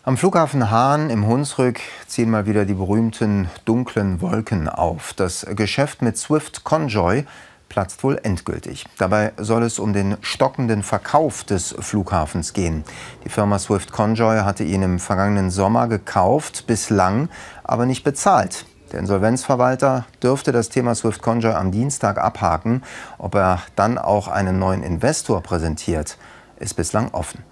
Am 0.04 0.16
Flughafen 0.16 0.68
Hahn 0.68 1.10
im 1.10 1.28
Hunsrück 1.28 1.78
ziehen 2.08 2.28
mal 2.28 2.44
wieder 2.44 2.64
die 2.64 2.74
berühmten 2.74 3.48
dunklen 3.64 4.20
Wolken 4.20 4.68
auf. 4.68 5.12
Das 5.14 5.46
Geschäft 5.50 6.02
mit 6.02 6.18
Swift 6.18 6.64
Conjoy 6.64 7.24
platzt 7.68 8.02
wohl 8.02 8.18
endgültig. 8.20 8.84
Dabei 8.98 9.32
soll 9.36 9.62
es 9.62 9.78
um 9.78 9.92
den 9.92 10.16
stockenden 10.20 10.82
Verkauf 10.82 11.44
des 11.44 11.76
Flughafens 11.78 12.52
gehen. 12.52 12.82
Die 13.24 13.28
Firma 13.28 13.60
Swift 13.60 13.92
Conjoy 13.92 14.40
hatte 14.40 14.64
ihn 14.64 14.82
im 14.82 14.98
vergangenen 14.98 15.52
Sommer 15.52 15.86
gekauft, 15.86 16.66
bislang 16.66 17.28
aber 17.62 17.86
nicht 17.86 18.02
bezahlt. 18.02 18.66
Der 18.90 18.98
Insolvenzverwalter 18.98 20.06
dürfte 20.20 20.50
das 20.50 20.68
Thema 20.68 20.96
Swift 20.96 21.22
Conjoy 21.22 21.52
am 21.52 21.70
Dienstag 21.70 22.18
abhaken. 22.18 22.82
Ob 23.18 23.36
er 23.36 23.62
dann 23.76 23.98
auch 23.98 24.26
einen 24.26 24.58
neuen 24.58 24.82
Investor 24.82 25.44
präsentiert, 25.44 26.18
ist 26.58 26.74
bislang 26.74 27.10
offen. 27.12 27.51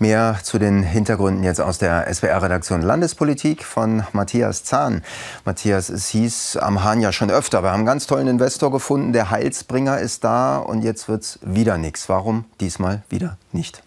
Mehr 0.00 0.38
zu 0.42 0.58
den 0.58 0.82
Hintergründen 0.82 1.44
jetzt 1.44 1.60
aus 1.60 1.76
der 1.76 2.10
SWR-Redaktion 2.10 2.80
Landespolitik 2.80 3.62
von 3.62 4.02
Matthias 4.14 4.64
Zahn. 4.64 5.02
Matthias, 5.44 5.90
es 5.90 6.08
hieß 6.08 6.56
am 6.56 6.82
Hahn 6.82 7.02
ja 7.02 7.12
schon 7.12 7.30
öfter, 7.30 7.62
wir 7.62 7.68
haben 7.68 7.80
einen 7.80 7.86
ganz 7.86 8.06
tollen 8.06 8.26
Investor 8.26 8.72
gefunden, 8.72 9.12
der 9.12 9.30
Heilsbringer 9.30 9.98
ist 9.98 10.24
da 10.24 10.56
und 10.56 10.80
jetzt 10.80 11.10
wird 11.10 11.24
es 11.24 11.38
wieder 11.42 11.76
nichts. 11.76 12.08
Warum 12.08 12.46
diesmal 12.60 13.02
wieder 13.10 13.36
nicht? 13.52 13.82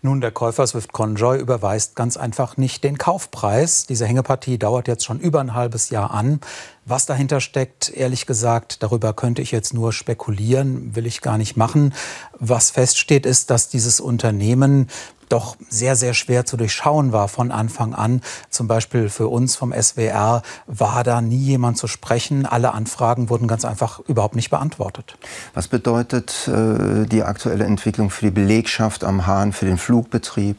Nun, 0.00 0.20
der 0.20 0.30
Käufer 0.30 0.64
Swift 0.64 0.92
Conjoy 0.92 1.40
überweist 1.40 1.96
ganz 1.96 2.16
einfach 2.16 2.56
nicht 2.56 2.84
den 2.84 2.96
Kaufpreis. 2.96 3.84
Diese 3.86 4.06
Hängepartie 4.06 4.56
dauert 4.56 4.86
jetzt 4.86 5.04
schon 5.04 5.18
über 5.18 5.40
ein 5.40 5.54
halbes 5.54 5.90
Jahr 5.90 6.12
an. 6.12 6.38
Was 6.84 7.06
dahinter 7.06 7.40
steckt, 7.40 7.90
ehrlich 7.90 8.26
gesagt, 8.26 8.84
darüber 8.84 9.12
könnte 9.12 9.42
ich 9.42 9.50
jetzt 9.50 9.74
nur 9.74 9.92
spekulieren, 9.92 10.94
will 10.94 11.04
ich 11.04 11.20
gar 11.20 11.36
nicht 11.36 11.56
machen. 11.56 11.94
Was 12.38 12.70
feststeht, 12.70 13.26
ist, 13.26 13.50
dass 13.50 13.70
dieses 13.70 13.98
Unternehmen 13.98 14.86
doch 15.28 15.56
sehr, 15.68 15.96
sehr 15.96 16.14
schwer 16.14 16.44
zu 16.46 16.56
durchschauen 16.56 17.12
war 17.12 17.28
von 17.28 17.50
Anfang 17.50 17.94
an. 17.94 18.20
Zum 18.50 18.68
Beispiel 18.68 19.08
für 19.08 19.28
uns 19.28 19.56
vom 19.56 19.72
SWR 19.72 20.42
war 20.66 21.04
da 21.04 21.20
nie 21.20 21.36
jemand 21.36 21.78
zu 21.78 21.86
sprechen. 21.86 22.46
Alle 22.46 22.72
Anfragen 22.72 23.30
wurden 23.30 23.48
ganz 23.48 23.64
einfach 23.64 24.00
überhaupt 24.00 24.36
nicht 24.36 24.50
beantwortet. 24.50 25.16
Was 25.54 25.68
bedeutet 25.68 26.48
äh, 26.48 27.06
die 27.06 27.22
aktuelle 27.22 27.64
Entwicklung 27.64 28.10
für 28.10 28.26
die 28.26 28.30
Belegschaft 28.30 29.04
am 29.04 29.26
Hahn, 29.26 29.52
für 29.52 29.66
den 29.66 29.78
Flugbetrieb? 29.78 30.56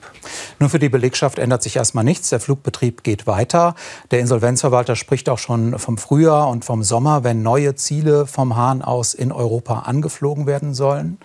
Nur 0.59 0.69
für 0.69 0.79
die 0.79 0.89
Belegschaft 0.89 1.39
ändert 1.39 1.63
sich 1.63 1.75
erstmal 1.75 2.03
nichts. 2.03 2.29
Der 2.29 2.39
Flugbetrieb 2.39 3.03
geht 3.03 3.27
weiter. 3.27 3.75
Der 4.11 4.19
Insolvenzverwalter 4.19 4.95
spricht 4.95 5.29
auch 5.29 5.39
schon 5.39 5.77
vom 5.79 5.97
Frühjahr 5.97 6.49
und 6.49 6.65
vom 6.65 6.83
Sommer, 6.83 7.23
wenn 7.23 7.41
neue 7.41 7.75
Ziele 7.75 8.25
vom 8.25 8.55
Hahn 8.55 8.81
aus 8.81 9.13
in 9.13 9.31
Europa 9.31 9.79
angeflogen 9.79 10.45
werden 10.45 10.73
sollen. 10.73 11.17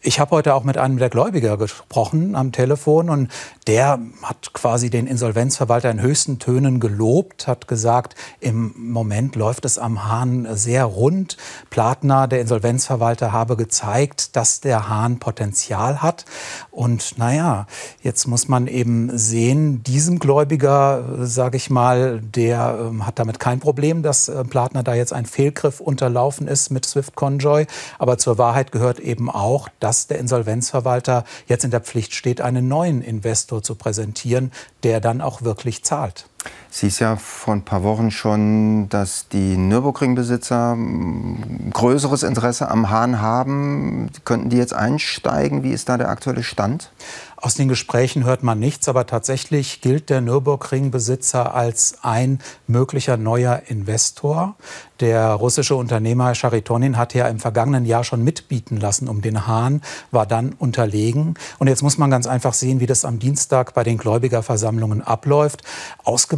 Ich 0.00 0.20
habe 0.20 0.30
heute 0.30 0.54
auch 0.54 0.62
mit 0.62 0.78
einem 0.78 0.98
der 0.98 1.10
Gläubiger 1.10 1.56
gesprochen 1.56 2.36
am 2.36 2.52
Telefon 2.52 3.10
und 3.10 3.32
der 3.66 3.98
hat 4.22 4.52
quasi 4.52 4.90
den 4.90 5.08
Insolvenzverwalter 5.08 5.90
in 5.90 6.00
höchsten 6.00 6.38
Tönen 6.38 6.78
gelobt, 6.78 7.48
hat 7.48 7.66
gesagt, 7.66 8.14
im 8.38 8.72
Moment 8.76 9.34
läuft 9.34 9.64
es 9.64 9.76
am 9.76 10.08
Hahn 10.08 10.46
sehr 10.52 10.84
rund. 10.84 11.36
Platner, 11.68 12.28
der 12.28 12.40
Insolvenzverwalter, 12.40 13.32
habe 13.32 13.56
gezeigt, 13.56 14.36
dass 14.36 14.60
der 14.60 14.88
Hahn 14.88 15.18
Potenzial 15.18 16.00
hat. 16.00 16.24
Und 16.70 17.18
naja, 17.18 17.66
jetzt 18.00 18.28
muss 18.28 18.46
man 18.46 18.68
eben 18.68 19.18
sehen, 19.18 19.82
diesem 19.82 20.20
Gläubiger, 20.20 21.26
sage 21.26 21.56
ich 21.56 21.70
mal, 21.70 22.20
der 22.20 22.92
äh, 22.92 23.02
hat 23.02 23.18
damit 23.18 23.40
kein 23.40 23.58
Problem, 23.58 24.02
dass 24.02 24.28
äh, 24.28 24.44
Platner 24.44 24.84
da 24.84 24.94
jetzt 24.94 25.12
ein 25.12 25.26
Fehlgriff 25.26 25.80
unterlaufen 25.80 26.46
ist 26.46 26.70
mit 26.70 26.86
Swift 26.86 27.16
Conjoy. 27.16 27.66
Aber 27.98 28.16
zur 28.16 28.38
Wahrheit 28.38 28.70
gehört 28.70 29.00
eben 29.00 29.28
auch, 29.28 29.68
dass 29.80 29.97
dass 29.98 30.06
der 30.06 30.18
Insolvenzverwalter 30.20 31.24
jetzt 31.48 31.64
in 31.64 31.72
der 31.72 31.80
Pflicht 31.80 32.14
steht, 32.14 32.40
einen 32.40 32.68
neuen 32.68 33.02
Investor 33.02 33.64
zu 33.64 33.74
präsentieren, 33.74 34.52
der 34.84 35.00
dann 35.00 35.20
auch 35.20 35.42
wirklich 35.42 35.82
zahlt. 35.82 36.26
Es 36.70 36.80
hieß 36.80 36.98
ja 36.98 37.16
vor 37.16 37.54
ein 37.54 37.62
paar 37.62 37.82
Wochen 37.82 38.10
schon, 38.10 38.88
dass 38.88 39.28
die 39.28 39.56
Nürburgring-Besitzer 39.56 40.72
hm, 40.72 41.70
größeres 41.72 42.22
Interesse 42.22 42.70
am 42.70 42.90
Hahn 42.90 43.20
haben. 43.20 44.10
Könnten 44.24 44.50
die 44.50 44.58
jetzt 44.58 44.74
einsteigen? 44.74 45.62
Wie 45.62 45.72
ist 45.72 45.88
da 45.88 45.96
der 45.96 46.10
aktuelle 46.10 46.42
Stand? 46.42 46.92
Aus 47.40 47.54
den 47.54 47.68
Gesprächen 47.68 48.24
hört 48.24 48.42
man 48.42 48.58
nichts, 48.58 48.88
aber 48.88 49.06
tatsächlich 49.06 49.80
gilt 49.80 50.10
der 50.10 50.20
Nürburgring-Besitzer 50.20 51.54
als 51.54 51.98
ein 52.02 52.40
möglicher 52.66 53.16
neuer 53.16 53.62
Investor. 53.68 54.56
Der 54.98 55.34
russische 55.34 55.76
Unternehmer 55.76 56.34
Charitonin 56.34 56.96
hat 56.96 57.14
ja 57.14 57.28
im 57.28 57.38
vergangenen 57.38 57.84
Jahr 57.84 58.02
schon 58.02 58.24
mitbieten 58.24 58.76
lassen 58.78 59.06
um 59.06 59.22
den 59.22 59.46
Hahn, 59.46 59.82
war 60.10 60.26
dann 60.26 60.52
unterlegen. 60.58 61.34
Und 61.60 61.68
jetzt 61.68 61.82
muss 61.84 61.96
man 61.96 62.10
ganz 62.10 62.26
einfach 62.26 62.54
sehen, 62.54 62.80
wie 62.80 62.86
das 62.86 63.04
am 63.04 63.20
Dienstag 63.20 63.72
bei 63.72 63.84
den 63.84 63.98
Gläubigerversammlungen 63.98 65.00
abläuft. 65.02 65.62
Ausgemacht, 66.02 66.37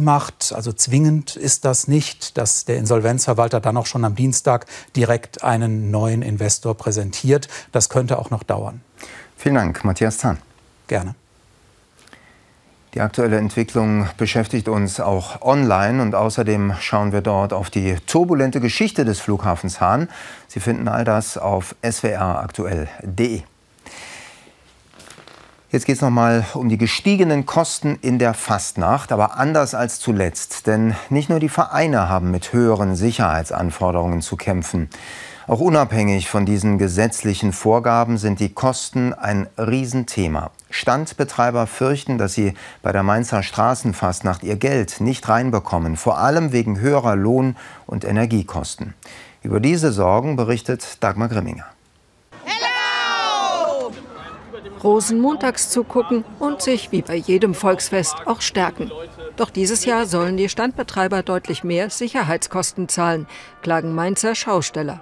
also 0.51 0.73
zwingend 0.73 1.35
ist 1.35 1.65
das 1.65 1.87
nicht, 1.87 2.37
dass 2.37 2.65
der 2.65 2.77
Insolvenzverwalter 2.77 3.59
dann 3.59 3.77
auch 3.77 3.85
schon 3.85 4.05
am 4.05 4.15
Dienstag 4.15 4.65
direkt 4.95 5.43
einen 5.43 5.91
neuen 5.91 6.21
Investor 6.21 6.75
präsentiert. 6.75 7.47
Das 7.71 7.89
könnte 7.89 8.19
auch 8.19 8.29
noch 8.29 8.43
dauern. 8.43 8.81
Vielen 9.37 9.55
Dank, 9.55 9.83
Matthias 9.83 10.17
Zahn. 10.17 10.37
Gerne. 10.87 11.15
Die 12.93 12.99
aktuelle 12.99 13.37
Entwicklung 13.37 14.09
beschäftigt 14.17 14.67
uns 14.67 14.99
auch 14.99 15.41
online 15.41 16.01
und 16.01 16.13
außerdem 16.13 16.73
schauen 16.81 17.13
wir 17.13 17.21
dort 17.21 17.53
auf 17.53 17.69
die 17.69 17.95
turbulente 18.05 18.59
Geschichte 18.59 19.05
des 19.05 19.19
Flughafens 19.21 19.79
Hahn. 19.79 20.09
Sie 20.49 20.59
finden 20.59 20.89
all 20.89 21.05
das 21.05 21.37
auf 21.37 21.73
swraktuell.de. 21.83 23.43
Jetzt 25.71 25.85
geht 25.85 25.95
es 25.95 26.01
nochmal 26.01 26.45
um 26.53 26.67
die 26.67 26.77
gestiegenen 26.77 27.45
Kosten 27.45 27.97
in 28.01 28.19
der 28.19 28.33
Fastnacht, 28.33 29.13
aber 29.13 29.37
anders 29.37 29.73
als 29.73 30.01
zuletzt. 30.01 30.67
Denn 30.67 30.97
nicht 31.09 31.29
nur 31.29 31.39
die 31.39 31.47
Vereine 31.47 32.09
haben 32.09 32.29
mit 32.29 32.51
höheren 32.51 32.97
Sicherheitsanforderungen 32.97 34.21
zu 34.21 34.35
kämpfen. 34.35 34.89
Auch 35.47 35.61
unabhängig 35.61 36.29
von 36.29 36.45
diesen 36.45 36.77
gesetzlichen 36.77 37.53
Vorgaben 37.53 38.17
sind 38.17 38.41
die 38.41 38.53
Kosten 38.53 39.13
ein 39.13 39.47
Riesenthema. 39.57 40.51
Standbetreiber 40.69 41.67
fürchten, 41.67 42.17
dass 42.17 42.33
sie 42.33 42.53
bei 42.81 42.91
der 42.91 43.03
Mainzer 43.03 43.41
Straßenfastnacht 43.41 44.43
ihr 44.43 44.57
Geld 44.57 44.99
nicht 44.99 45.29
reinbekommen, 45.29 45.95
vor 45.95 46.17
allem 46.17 46.51
wegen 46.51 46.81
höherer 46.81 47.15
Lohn- 47.15 47.55
und 47.87 48.03
Energiekosten. 48.03 48.93
Über 49.41 49.61
diese 49.61 49.93
Sorgen 49.93 50.35
berichtet 50.35 50.97
Dagmar 50.99 51.29
Grimminger. 51.29 51.65
Rosenmontags 54.83 55.69
zugucken 55.69 56.23
und 56.39 56.61
sich 56.61 56.91
wie 56.91 57.01
bei 57.01 57.15
jedem 57.15 57.53
Volksfest 57.53 58.15
auch 58.25 58.41
stärken. 58.41 58.91
Doch 59.35 59.49
dieses 59.49 59.85
Jahr 59.85 60.05
sollen 60.05 60.37
die 60.37 60.49
Standbetreiber 60.49 61.23
deutlich 61.23 61.63
mehr 61.63 61.89
Sicherheitskosten 61.89 62.89
zahlen, 62.89 63.27
klagen 63.61 63.93
Mainzer 63.93 64.35
Schausteller. 64.35 65.01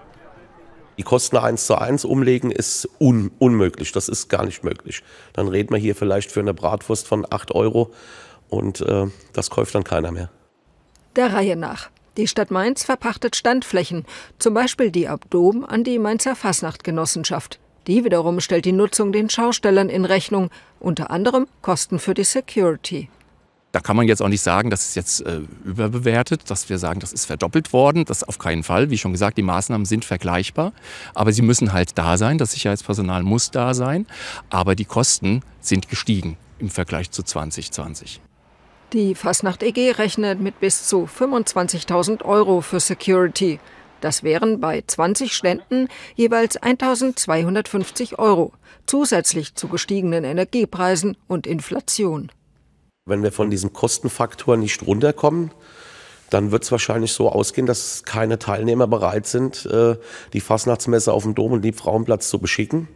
Die 0.98 1.03
Kosten 1.03 1.38
eins 1.38 1.65
zu 1.65 1.75
eins 1.77 2.03
umlegen 2.03 2.51
ist 2.51 2.89
un 3.00 3.31
unmöglich. 3.39 3.93
Das 3.93 4.09
ist 4.09 4.27
gar 4.27 4.45
nicht 4.45 4.65
möglich. 4.65 5.01
Dann 5.31 5.48
reden 5.48 5.74
wir 5.74 5.79
hier 5.79 5.95
vielleicht 5.95 6.29
für 6.29 6.41
eine 6.41 6.53
Bratwurst 6.53 7.07
von 7.07 7.25
8 7.29 7.51
Euro 7.51 7.93
und 8.50 8.81
äh, 8.81 9.07
das 9.31 9.50
kauft 9.50 9.75
dann 9.75 9.86
keiner 9.86 10.12
mehr. 10.12 10.29
Der 11.15 11.33
Reihe 11.33 11.55
nach. 11.55 11.89
Die 12.17 12.27
Stadt 12.27 12.51
Mainz 12.51 12.83
verpachtet 12.83 13.38
Standflächen, 13.38 14.05
zum 14.39 14.53
Beispiel 14.53 14.91
die 14.91 15.07
Abdom 15.07 15.63
an 15.63 15.86
die 15.86 16.00
Mainzer 16.00 16.36
Fasnachtgenossenschaft. 16.36 17.62
Die 17.89 18.05
wiederum 18.05 18.39
stellt 18.39 18.65
die 18.65 18.72
Nutzung 18.72 19.12
den 19.12 19.31
Schaustellern 19.31 19.89
in 19.89 20.05
Rechnung, 20.05 20.51
unter 20.79 21.10
anderem 21.10 21.48
Kosten 21.63 21.98
für 21.98 22.13
die 22.13 22.24
Security. 22.24 23.10
Da 23.72 23.79
kann 23.79 23.96
man 23.96 24.08
jetzt 24.08 24.22
auch 24.22 24.27
nicht 24.27 24.43
sagen, 24.43 24.69
das 24.69 24.89
ist 24.89 24.96
jetzt 24.96 25.25
äh, 25.25 25.41
überbewertet, 25.65 26.51
dass 26.51 26.69
wir 26.69 26.77
sagen, 26.77 27.00
das 27.00 27.13
ist 27.13 27.25
verdoppelt 27.25 27.74
worden. 27.74 28.05
Das 28.05 28.24
auf 28.24 28.38
keinen 28.38 28.62
Fall. 28.62 28.91
Wie 28.91 29.00
schon 29.00 29.12
gesagt, 29.12 29.39
die 29.39 29.41
Maßnahmen 29.41 29.86
sind 29.86 30.05
vergleichbar. 30.05 30.72
Aber 31.15 31.34
sie 31.34 31.41
müssen 31.41 31.74
halt 31.74 31.98
da 31.98 32.19
sein. 32.19 32.38
Das 32.38 32.51
Sicherheitspersonal 32.51 33.24
muss 33.24 33.50
da 33.50 33.74
sein. 33.74 34.05
Aber 34.51 34.75
die 34.75 34.86
Kosten 34.86 35.41
sind 35.60 35.89
gestiegen 35.89 36.38
im 36.60 36.69
Vergleich 36.69 37.10
zu 37.10 37.24
2020. 37.24 38.22
Die 38.93 39.15
Fasnacht 39.15 39.63
EG 39.63 39.93
rechnet 39.93 40.39
mit 40.39 40.60
bis 40.60 40.88
zu 40.88 41.05
25.000 41.08 42.24
Euro 42.24 42.62
für 42.62 42.79
Security. 42.79 43.60
Das 44.01 44.24
wären 44.24 44.60
bei 44.60 44.84
20 44.86 45.34
Ständen 45.34 45.88
jeweils 46.15 46.60
1.250 46.62 48.18
Euro, 48.18 48.53
zusätzlich 48.86 49.56
zu 49.56 49.68
gestiegenen 49.68 50.24
Energiepreisen 50.24 51.18
und 51.27 51.48
Inflation. 51.48 52.32
Wenn 53.06 53.24
wir 53.24 53.32
von 53.32 53.50
diesem 53.50 53.74
Kostenfaktor 53.74 54.56
nicht 54.58 54.86
runterkommen, 54.86 55.51
dann 56.29 56.51
wird 56.51 56.63
es 56.63 56.72
wahrscheinlich 56.72 57.12
so 57.12 57.29
ausgehen, 57.29 57.65
dass 57.65 58.03
keine 58.03 58.38
Teilnehmer 58.38 58.88
bereit 58.88 59.25
sind, 59.25 59.65
äh, 59.65 59.96
die 60.34 60.41
Fastnachtsmesse 60.41 61.12
auf 61.12 61.24
dem 61.24 61.36
Dom 61.36 61.53
und 61.53 61.63
Liebfrauenplatz 61.63 62.29
zu 62.29 62.39
beschicken. 62.39 62.88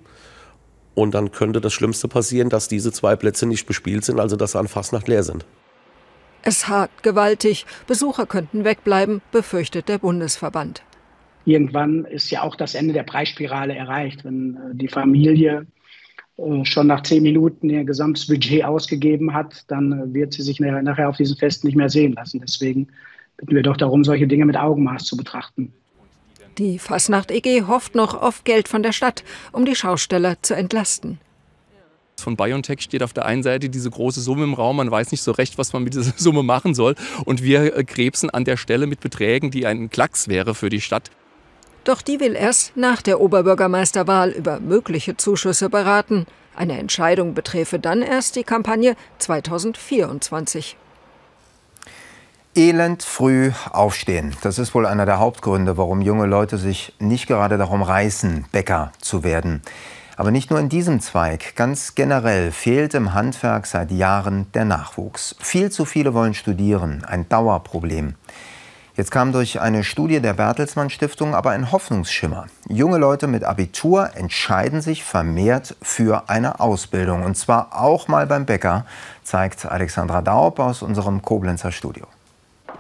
Und 0.96 1.16
dann 1.16 1.32
könnte 1.32 1.60
das 1.60 1.74
Schlimmste 1.74 2.08
passieren, 2.08 2.50
dass 2.50 2.68
diese 2.68 2.92
zwei 2.92 3.16
Plätze 3.16 3.48
nicht 3.48 3.66
bespielt 3.66 4.06
sind, 4.06 4.20
also 4.20 4.36
dass 4.36 4.52
sie 4.52 4.60
an 4.60 4.68
Fastnacht 4.68 5.08
leer 5.08 5.24
sind. 5.24 5.46
Es 6.44 6.68
hakt 6.68 7.04
gewaltig. 7.04 7.66
Besucher 7.88 8.26
könnten 8.26 8.66
wegbleiben, 8.66 9.22
befürchtet 9.32 9.88
der 9.88 9.98
Bundesverband. 9.98 10.84
Irgendwann 11.46 12.06
ist 12.06 12.32
ja 12.32 12.44
auch 12.44 12.56
das 12.56 12.76
Ende 12.76 12.94
der 12.94 13.04
Preisspirale 13.04 13.76
erreicht, 13.76 14.24
wenn 14.24 14.56
äh, 14.56 14.76
die 14.76 14.88
Familie 14.88 15.68
äh, 16.38 16.66
schon 16.66 16.88
nach 16.88 17.04
zehn 17.04 17.24
Minuten 17.24 17.70
ihr 17.70 17.84
gesamtes 17.84 18.28
Budget 18.28 18.64
ausgegeben 18.64 19.34
hat, 19.34 19.66
dann 19.68 19.92
äh, 19.92 20.14
wird 20.14 20.34
sie 20.34 20.42
sich 20.42 20.60
nachher 20.60 21.10
auf 21.10 21.18
diesem 21.18 21.38
Fest 21.38 21.64
nicht 21.64 21.76
mehr 21.76 21.90
sehen 21.90 22.14
lassen. 22.14 22.40
Deswegen 22.40 22.88
bitten 23.38 23.56
wir 23.56 23.64
doch 23.64 23.78
darum, 23.78 24.04
solche 24.04 24.28
Dinge 24.28 24.46
mit 24.46 24.58
Augenmaß 24.58 25.04
zu 25.04 25.18
betrachten. 25.18 25.74
Die 26.58 26.78
Fasnacht 26.78 27.32
EG 27.32 27.64
hofft 27.64 27.96
noch 27.96 28.14
auf 28.14 28.44
Geld 28.44 28.68
von 28.68 28.84
der 28.84 28.92
Stadt, 28.92 29.24
um 29.52 29.66
die 29.66 29.76
Schausteller 29.76 30.42
zu 30.42 30.56
entlasten. 30.56 31.20
Von 32.20 32.38
BioNTech 32.38 32.82
steht 32.82 33.02
auf 33.02 33.12
der 33.12 33.26
einen 33.26 33.42
Seite 33.42 33.70
diese 33.70 33.90
große 33.90 34.22
Summe 34.22 34.44
im 34.44 34.54
Raum, 34.54 34.78
man 34.78 34.90
weiß 34.90 35.12
nicht 35.12 35.24
so 35.24 35.32
recht, 35.32 35.58
was 35.58 35.74
man 35.74 35.84
mit 35.84 35.96
dieser 35.96 36.14
Summe 36.18 36.44
machen 36.44 36.76
soll. 36.76 36.96
Und 37.26 37.44
wir 37.44 37.84
krebsen 37.84 38.30
an 38.30 38.46
der 38.46 38.56
Stelle 38.56 38.88
mit 38.88 39.02
Beträgen, 39.02 39.52
die 39.52 39.66
ein 39.66 39.90
Klacks 39.90 40.28
wäre 40.28 40.54
für 40.54 40.70
die 40.70 40.80
Stadt. 40.80 41.10
Doch 41.84 42.02
die 42.02 42.20
will 42.20 42.36
erst 42.36 42.78
nach 42.78 43.02
der 43.02 43.20
Oberbürgermeisterwahl 43.20 44.30
über 44.30 44.60
mögliche 44.60 45.18
Zuschüsse 45.18 45.70
beraten. 45.70 46.26
Eine 46.56 46.80
Entscheidung 46.80 47.34
beträfe 47.34 47.80
dann 47.80 48.02
erst 48.02 48.36
die 48.36 48.44
Kampagne 48.44 48.96
2024. 49.20 50.78
Elend 52.56 53.02
früh 53.02 53.52
aufstehen. 53.72 54.36
Das 54.44 54.60
ist 54.60 54.76
wohl 54.76 54.86
einer 54.86 55.08
der 55.08 55.18
Hauptgründe, 55.18 55.76
warum 55.76 56.02
junge 56.02 56.28
Leute 56.28 56.58
sich 56.58 56.94
nicht 57.00 57.28
gerade 57.28 57.58
darum 57.58 57.82
reißen, 57.82 58.46
Bäcker 58.52 58.92
zu 59.02 59.24
werden. 59.24 59.64
Aber 60.16 60.30
nicht 60.30 60.52
nur 60.52 60.60
in 60.60 60.70
diesem 60.70 61.00
Zweig, 61.00 61.56
ganz 61.56 61.96
generell 61.96 62.52
fehlt 62.52 62.94
im 62.94 63.16
Handwerk 63.16 63.66
seit 63.66 63.90
Jahren 63.90 64.46
der 64.54 64.66
Nachwuchs. 64.66 65.36
Viel 65.40 65.72
zu 65.72 65.86
viele 65.86 66.14
wollen 66.14 66.36
studieren, 66.36 67.04
ein 67.04 67.28
Dauerproblem. 67.28 68.14
Jetzt 68.96 69.10
kam 69.10 69.32
durch 69.32 69.60
eine 69.60 69.84
Studie 69.84 70.20
der 70.20 70.34
Bertelsmann 70.34 70.92
Stiftung 70.92 71.34
aber 71.34 71.50
ein 71.50 71.72
Hoffnungsschimmer. 71.72 72.46
Junge 72.70 73.00
Leute 73.00 73.26
mit 73.26 73.44
Abitur 73.44 74.12
entscheiden 74.16 74.82
sich 74.82 75.04
vermehrt 75.04 75.76
für 75.82 76.30
eine 76.30 76.60
Ausbildung. 76.60 77.24
Und 77.24 77.36
zwar 77.36 77.76
auch 77.76 78.08
mal 78.08 78.28
beim 78.28 78.46
Bäcker, 78.46 78.86
zeigt 79.24 79.66
Alexandra 79.66 80.22
Daub 80.22 80.60
aus 80.60 80.84
unserem 80.84 81.24
Koblenzer 81.24 81.72
Studio. 81.72 82.06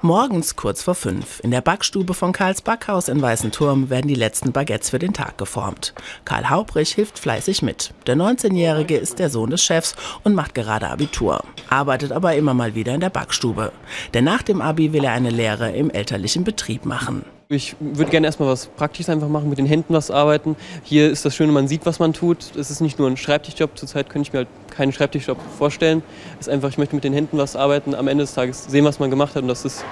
Morgens 0.05 0.57
kurz 0.57 0.83
vor 0.83 0.95
fünf. 0.95 1.39
In 1.45 1.51
der 1.51 1.61
Backstube 1.61 2.13
von 2.13 2.33
Karls 2.33 2.61
Backhaus 2.61 3.07
in 3.07 3.21
Weißenturm 3.21 3.89
werden 3.89 4.09
die 4.09 4.15
letzten 4.15 4.51
Baguettes 4.51 4.89
für 4.89 4.99
den 4.99 5.13
Tag 5.13 5.37
geformt. 5.37 5.93
Karl 6.25 6.49
Haubrich 6.49 6.93
hilft 6.93 7.17
fleißig 7.17 7.61
mit. 7.61 7.93
Der 8.05 8.17
19-Jährige 8.17 8.97
ist 8.97 9.19
der 9.19 9.29
Sohn 9.29 9.51
des 9.51 9.63
Chefs 9.63 9.95
und 10.25 10.35
macht 10.35 10.55
gerade 10.55 10.89
Abitur. 10.89 11.45
Arbeitet 11.69 12.11
aber 12.11 12.35
immer 12.35 12.53
mal 12.53 12.75
wieder 12.75 12.93
in 12.93 12.99
der 12.99 13.11
Backstube. 13.11 13.71
Denn 14.13 14.25
nach 14.25 14.41
dem 14.41 14.59
Abi 14.59 14.91
will 14.91 15.05
er 15.05 15.13
eine 15.13 15.29
Lehre 15.29 15.71
im 15.71 15.89
elterlichen 15.89 16.43
Betrieb 16.43 16.83
machen. 16.85 17.23
Ich 17.49 17.75
würde 17.79 18.09
gerne 18.09 18.27
erstmal 18.27 18.49
was 18.49 18.67
Praktisches 18.67 19.09
einfach 19.09 19.27
machen, 19.27 19.49
mit 19.49 19.57
den 19.57 19.65
Händen 19.65 19.93
was 19.93 20.09
arbeiten. 20.09 20.55
Hier 20.83 21.11
ist 21.11 21.25
das 21.25 21.35
Schöne, 21.35 21.51
man 21.51 21.67
sieht, 21.67 21.85
was 21.85 21.99
man 21.99 22.13
tut. 22.13 22.55
Es 22.55 22.71
ist 22.71 22.81
nicht 22.81 22.99
nur 22.99 23.07
ein 23.09 23.17
Schreibtischjob. 23.17 23.77
Zurzeit 23.77 24.09
könnte 24.09 24.27
ich 24.27 24.33
mir 24.33 24.39
halt 24.39 24.47
keinen 24.71 24.91
Schreibtischjob 24.91 25.37
vorstellen. 25.57 26.01
Es 26.39 26.47
ist 26.47 26.53
einfach, 26.53 26.69
ich 26.69 26.77
möchte 26.77 26.95
mit 26.95 27.03
den 27.03 27.13
Händen 27.13 27.37
was 27.37 27.55
arbeiten, 27.55 27.95
am 27.95 28.07
Ende 28.07 28.23
des 28.23 28.33
Tages 28.33 28.65
sehen, 28.65 28.85
was 28.85 28.99
man 28.99 29.09
gemacht 29.09 29.35
hat 29.35 29.43
und 29.43 29.49
das 29.49 29.65
ist 29.65 29.83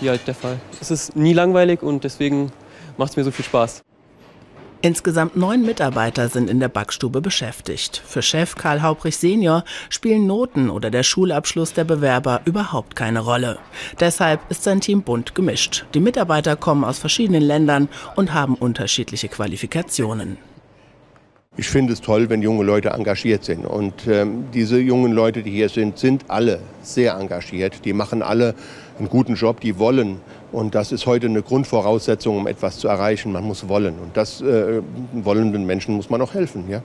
hier 0.00 0.10
halt 0.10 0.26
der 0.26 0.34
Fall. 0.34 0.58
Es 0.80 0.90
ist 0.90 1.16
nie 1.16 1.32
langweilig 1.32 1.82
und 1.82 2.04
deswegen 2.04 2.52
macht 2.96 3.10
es 3.10 3.16
mir 3.16 3.24
so 3.24 3.30
viel 3.30 3.44
Spaß. 3.44 3.82
Insgesamt 4.80 5.34
neun 5.34 5.62
Mitarbeiter 5.62 6.28
sind 6.28 6.48
in 6.48 6.60
der 6.60 6.68
Backstube 6.68 7.20
beschäftigt. 7.20 8.00
Für 8.06 8.22
Chef 8.22 8.54
Karl 8.54 8.80
Haubrich 8.80 9.16
Senior 9.16 9.64
spielen 9.90 10.28
Noten 10.28 10.70
oder 10.70 10.90
der 10.90 11.02
Schulabschluss 11.02 11.72
der 11.72 11.82
Bewerber 11.82 12.42
überhaupt 12.44 12.94
keine 12.94 13.18
Rolle. 13.18 13.58
Deshalb 13.98 14.40
ist 14.50 14.62
sein 14.62 14.80
Team 14.80 15.02
bunt 15.02 15.34
gemischt. 15.34 15.84
Die 15.94 16.00
Mitarbeiter 16.00 16.54
kommen 16.54 16.84
aus 16.84 17.00
verschiedenen 17.00 17.42
Ländern 17.42 17.88
und 18.14 18.32
haben 18.32 18.54
unterschiedliche 18.54 19.26
Qualifikationen. 19.26 20.38
Ich 21.56 21.68
finde 21.68 21.92
es 21.92 22.00
toll, 22.00 22.30
wenn 22.30 22.40
junge 22.40 22.62
Leute 22.62 22.90
engagiert 22.90 23.44
sind. 23.44 23.66
Und 23.66 24.06
ähm, 24.06 24.44
diese 24.54 24.78
jungen 24.78 25.10
Leute, 25.10 25.42
die 25.42 25.50
hier 25.50 25.68
sind, 25.68 25.98
sind 25.98 26.26
alle 26.28 26.60
sehr 26.82 27.14
engagiert. 27.14 27.84
Die 27.84 27.92
machen 27.92 28.22
alle 28.22 28.54
einen 28.96 29.08
guten 29.08 29.34
Job, 29.34 29.60
die 29.60 29.76
wollen. 29.76 30.20
Und 30.52 30.74
das 30.74 30.92
ist 30.92 31.06
heute 31.06 31.26
eine 31.26 31.42
Grundvoraussetzung, 31.42 32.36
um 32.36 32.46
etwas 32.46 32.78
zu 32.78 32.88
erreichen. 32.88 33.32
Man 33.32 33.44
muss 33.44 33.68
wollen. 33.68 33.98
Und 33.98 34.16
das 34.16 34.40
äh, 34.40 34.82
wollenden 35.12 35.66
Menschen 35.66 35.94
muss 35.94 36.10
man 36.10 36.22
auch 36.22 36.34
helfen. 36.34 36.68
Ja? 36.68 36.82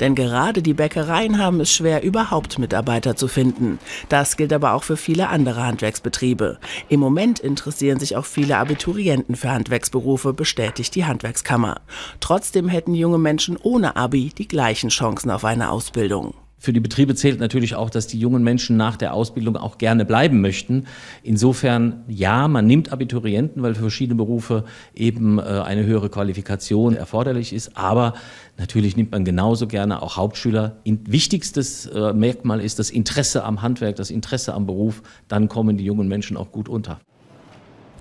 Denn 0.00 0.14
gerade 0.14 0.62
die 0.62 0.74
Bäckereien 0.74 1.38
haben 1.38 1.60
es 1.60 1.72
schwer, 1.72 2.02
überhaupt 2.02 2.58
Mitarbeiter 2.58 3.16
zu 3.16 3.28
finden. 3.28 3.78
Das 4.08 4.36
gilt 4.36 4.52
aber 4.52 4.74
auch 4.74 4.82
für 4.82 4.96
viele 4.96 5.28
andere 5.28 5.64
Handwerksbetriebe. 5.64 6.58
Im 6.88 7.00
Moment 7.00 7.38
interessieren 7.38 8.00
sich 8.00 8.16
auch 8.16 8.24
viele 8.24 8.58
Abiturienten 8.58 9.36
für 9.36 9.50
Handwerksberufe, 9.50 10.32
bestätigt 10.32 10.94
die 10.94 11.04
Handwerkskammer. 11.04 11.80
Trotzdem 12.20 12.68
hätten 12.68 12.94
junge 12.94 13.18
Menschen 13.18 13.56
ohne 13.62 13.96
Abi 13.96 14.32
die 14.36 14.48
gleichen 14.48 14.90
Chancen 14.90 15.30
auf 15.30 15.44
eine 15.44 15.70
Ausbildung. 15.70 16.34
Für 16.64 16.72
die 16.72 16.80
Betriebe 16.80 17.14
zählt 17.14 17.40
natürlich 17.40 17.74
auch, 17.74 17.90
dass 17.90 18.06
die 18.06 18.18
jungen 18.18 18.42
Menschen 18.42 18.78
nach 18.78 18.96
der 18.96 19.12
Ausbildung 19.12 19.58
auch 19.58 19.76
gerne 19.76 20.06
bleiben 20.06 20.40
möchten. 20.40 20.86
Insofern 21.22 22.04
ja, 22.08 22.48
man 22.48 22.66
nimmt 22.66 22.90
Abiturienten, 22.90 23.62
weil 23.62 23.74
für 23.74 23.82
verschiedene 23.82 24.16
Berufe 24.16 24.64
eben 24.94 25.38
äh, 25.38 25.42
eine 25.42 25.84
höhere 25.84 26.08
Qualifikation 26.08 26.96
erforderlich 26.96 27.52
ist. 27.52 27.76
Aber 27.76 28.14
natürlich 28.56 28.96
nimmt 28.96 29.12
man 29.12 29.26
genauso 29.26 29.66
gerne 29.66 30.00
auch 30.00 30.16
Hauptschüler. 30.16 30.78
Wichtigstes 30.86 31.84
äh, 31.84 32.14
Merkmal 32.14 32.62
ist 32.62 32.78
das 32.78 32.88
Interesse 32.88 33.44
am 33.44 33.60
Handwerk, 33.60 33.96
das 33.96 34.10
Interesse 34.10 34.54
am 34.54 34.64
Beruf. 34.64 35.02
Dann 35.28 35.50
kommen 35.50 35.76
die 35.76 35.84
jungen 35.84 36.08
Menschen 36.08 36.38
auch 36.38 36.50
gut 36.50 36.70
unter. 36.70 36.98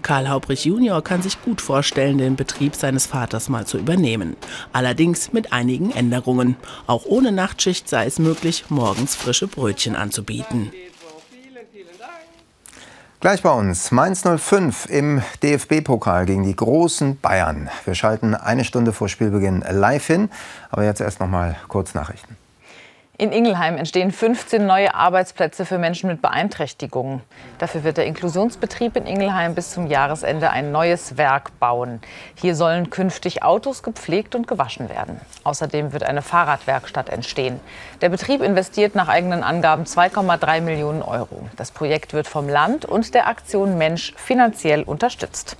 Karl 0.03 0.29
Haubrich 0.29 0.65
Junior 0.65 1.03
kann 1.03 1.21
sich 1.21 1.41
gut 1.41 1.61
vorstellen, 1.61 2.17
den 2.17 2.35
Betrieb 2.35 2.75
seines 2.75 3.05
Vaters 3.05 3.49
mal 3.49 3.65
zu 3.65 3.77
übernehmen. 3.77 4.35
Allerdings 4.73 5.33
mit 5.33 5.53
einigen 5.53 5.91
Änderungen. 5.91 6.57
Auch 6.85 7.05
ohne 7.05 7.31
Nachtschicht 7.31 7.89
sei 7.89 8.05
es 8.05 8.19
möglich, 8.19 8.65
morgens 8.69 9.15
frische 9.15 9.47
Brötchen 9.47 9.95
anzubieten. 9.95 10.71
Gleich 13.21 13.41
bei 13.41 13.51
uns 13.51 13.91
Mainz 13.91 14.23
05 14.23 14.87
im 14.89 15.21
DFB-Pokal 15.41 16.25
gegen 16.25 16.43
die 16.43 16.57
großen 16.57 17.17
Bayern. 17.21 17.69
Wir 17.85 17.95
schalten 17.95 18.35
eine 18.35 18.65
Stunde 18.65 18.91
vor 18.91 19.07
Spielbeginn 19.07 19.63
live 19.71 20.05
hin, 20.05 20.29
aber 20.69 20.83
jetzt 20.83 20.99
erst 20.99 21.21
noch 21.21 21.29
mal 21.29 21.55
kurz 21.69 21.93
Nachrichten. 21.93 22.35
In 23.15 23.31
Ingelheim 23.31 23.77
entstehen 23.77 24.11
15 24.11 24.65
neue 24.65 24.95
Arbeitsplätze 24.95 25.67
für 25.67 25.77
Menschen 25.77 26.09
mit 26.09 26.19
Beeinträchtigungen. 26.23 27.21
Dafür 27.59 27.83
wird 27.83 27.97
der 27.97 28.07
Inklusionsbetrieb 28.07 28.95
in 28.95 29.05
Ingelheim 29.05 29.53
bis 29.53 29.69
zum 29.69 29.85
Jahresende 29.85 30.49
ein 30.49 30.71
neues 30.71 31.15
Werk 31.15 31.59
bauen. 31.59 32.01
Hier 32.33 32.55
sollen 32.55 32.89
künftig 32.89 33.43
Autos 33.43 33.83
gepflegt 33.83 34.33
und 34.33 34.47
gewaschen 34.47 34.89
werden. 34.89 35.21
Außerdem 35.43 35.93
wird 35.93 36.01
eine 36.01 36.23
Fahrradwerkstatt 36.23 37.09
entstehen. 37.09 37.59
Der 38.01 38.09
Betrieb 38.09 38.41
investiert 38.41 38.95
nach 38.95 39.09
eigenen 39.09 39.43
Angaben 39.43 39.83
2,3 39.83 40.61
Millionen 40.61 41.03
Euro. 41.03 41.47
Das 41.55 41.69
Projekt 41.69 42.13
wird 42.13 42.27
vom 42.27 42.49
Land 42.49 42.83
und 42.83 43.13
der 43.13 43.27
Aktion 43.27 43.77
Mensch 43.77 44.15
finanziell 44.17 44.81
unterstützt. 44.81 45.55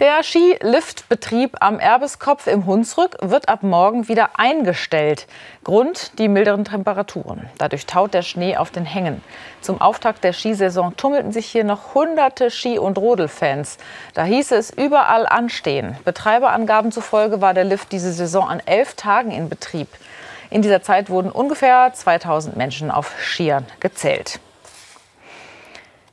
Der 0.00 0.22
Skiliftbetrieb 0.22 1.58
am 1.60 1.78
Erbeskopf 1.78 2.46
im 2.46 2.64
Hunsrück 2.64 3.18
wird 3.20 3.50
ab 3.50 3.62
morgen 3.62 4.08
wieder 4.08 4.30
eingestellt. 4.38 5.26
Grund 5.62 6.18
die 6.18 6.28
milderen 6.28 6.64
Temperaturen. 6.64 7.50
Dadurch 7.58 7.84
taut 7.84 8.14
der 8.14 8.22
Schnee 8.22 8.56
auf 8.56 8.70
den 8.70 8.86
Hängen. 8.86 9.22
Zum 9.60 9.78
Auftakt 9.78 10.24
der 10.24 10.32
Skisaison 10.32 10.96
tummelten 10.96 11.32
sich 11.32 11.44
hier 11.44 11.64
noch 11.64 11.94
hunderte 11.94 12.50
Ski- 12.50 12.78
und 12.78 12.96
Rodelfans. 12.96 13.76
Da 14.14 14.24
hieß 14.24 14.52
es 14.52 14.70
überall 14.70 15.26
anstehen. 15.26 15.98
Betreiberangaben 16.06 16.92
zufolge 16.92 17.42
war 17.42 17.52
der 17.52 17.64
Lift 17.64 17.92
diese 17.92 18.14
Saison 18.14 18.48
an 18.48 18.62
elf 18.64 18.94
Tagen 18.94 19.32
in 19.32 19.50
Betrieb. 19.50 19.88
In 20.48 20.62
dieser 20.62 20.82
Zeit 20.82 21.10
wurden 21.10 21.30
ungefähr 21.30 21.92
2000 21.92 22.56
Menschen 22.56 22.90
auf 22.90 23.12
Skiern 23.20 23.66
gezählt. 23.80 24.40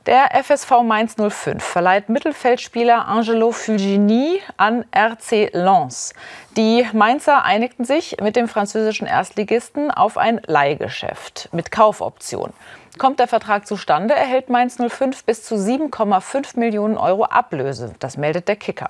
Der 0.08 0.30
FSV 0.42 0.84
Mainz 0.84 1.16
05 1.18 1.62
verleiht 1.62 2.08
Mittelfeldspieler 2.08 3.06
Angelo 3.08 3.52
Fulgini 3.52 4.40
an 4.56 4.86
RC 4.90 5.50
Lens. 5.52 6.14
Die 6.56 6.88
Mainzer 6.94 7.44
einigten 7.44 7.84
sich 7.84 8.16
mit 8.22 8.34
dem 8.34 8.48
französischen 8.48 9.06
Erstligisten 9.06 9.90
auf 9.90 10.16
ein 10.16 10.40
Leihgeschäft 10.46 11.50
mit 11.52 11.70
Kaufoption. 11.70 12.54
Kommt 12.96 13.20
der 13.20 13.28
Vertrag 13.28 13.66
zustande, 13.66 14.14
erhält 14.14 14.48
Mainz 14.48 14.78
05 14.78 15.24
bis 15.24 15.44
zu 15.44 15.56
7,5 15.56 16.58
Millionen 16.58 16.96
Euro 16.96 17.24
Ablöse. 17.24 17.92
Das 17.98 18.16
meldet 18.16 18.48
der 18.48 18.56
Kicker. 18.56 18.88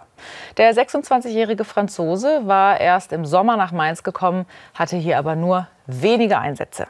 Der 0.56 0.72
26-jährige 0.72 1.64
Franzose 1.64 2.46
war 2.46 2.78
erst 2.78 3.12
im 3.12 3.26
Sommer 3.26 3.56
nach 3.56 3.72
Mainz 3.72 4.04
gekommen, 4.04 4.46
hatte 4.72 4.94
hier 4.94 5.18
aber 5.18 5.34
nur 5.34 5.66
wenige 5.88 6.38
Einsätze. 6.38 6.86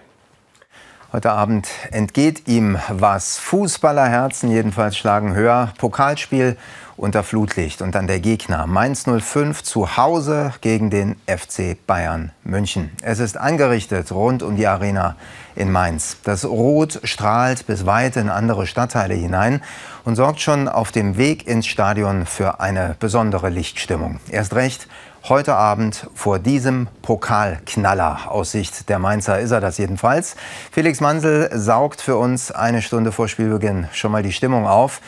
Heute 1.10 1.32
Abend 1.32 1.68
entgeht 1.90 2.48
ihm 2.48 2.78
was. 2.90 3.38
Fußballerherzen 3.38 4.50
jedenfalls 4.50 4.94
schlagen 4.94 5.34
höher. 5.34 5.72
Pokalspiel 5.78 6.58
unter 6.98 7.22
Flutlicht 7.22 7.80
und 7.80 7.94
dann 7.94 8.06
der 8.06 8.20
Gegner 8.20 8.66
Mainz 8.66 9.04
05 9.04 9.62
zu 9.62 9.96
Hause 9.96 10.52
gegen 10.60 10.90
den 10.90 11.16
FC 11.26 11.78
Bayern 11.86 12.32
München. 12.44 12.90
Es 13.00 13.20
ist 13.20 13.38
angerichtet 13.38 14.12
rund 14.12 14.42
um 14.42 14.56
die 14.56 14.66
Arena 14.66 15.16
in 15.56 15.72
Mainz. 15.72 16.18
Das 16.24 16.44
Rot 16.44 17.00
strahlt 17.04 17.66
bis 17.66 17.86
weit 17.86 18.16
in 18.16 18.28
andere 18.28 18.66
Stadtteile 18.66 19.14
hinein 19.14 19.62
und 20.04 20.16
sorgt 20.16 20.40
schon 20.40 20.68
auf 20.68 20.92
dem 20.92 21.16
Weg 21.16 21.46
ins 21.46 21.66
Stadion 21.66 22.26
für 22.26 22.60
eine 22.60 22.96
besondere 22.98 23.48
Lichtstimmung. 23.48 24.20
Erst 24.28 24.54
recht 24.54 24.88
heute 25.24 25.54
Abend 25.54 26.06
vor 26.14 26.38
diesem 26.38 26.88
Pokalknaller. 27.02 28.30
Aus 28.30 28.52
Sicht 28.52 28.88
der 28.88 28.98
Mainzer 28.98 29.40
ist 29.40 29.50
er 29.50 29.60
das 29.60 29.78
jedenfalls. 29.78 30.36
Felix 30.70 31.00
Mansel 31.00 31.50
saugt 31.52 32.00
für 32.00 32.16
uns 32.16 32.50
eine 32.50 32.82
Stunde 32.82 33.12
vor 33.12 33.28
Spielbeginn 33.28 33.88
schon 33.92 34.12
mal 34.12 34.22
die 34.22 34.32
Stimmung 34.32 34.66
auf. 34.66 35.00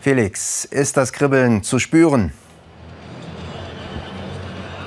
Felix, 0.00 0.64
ist 0.64 0.96
das 0.96 1.12
Kribbeln 1.12 1.62
zu 1.62 1.78
spüren? 1.78 2.32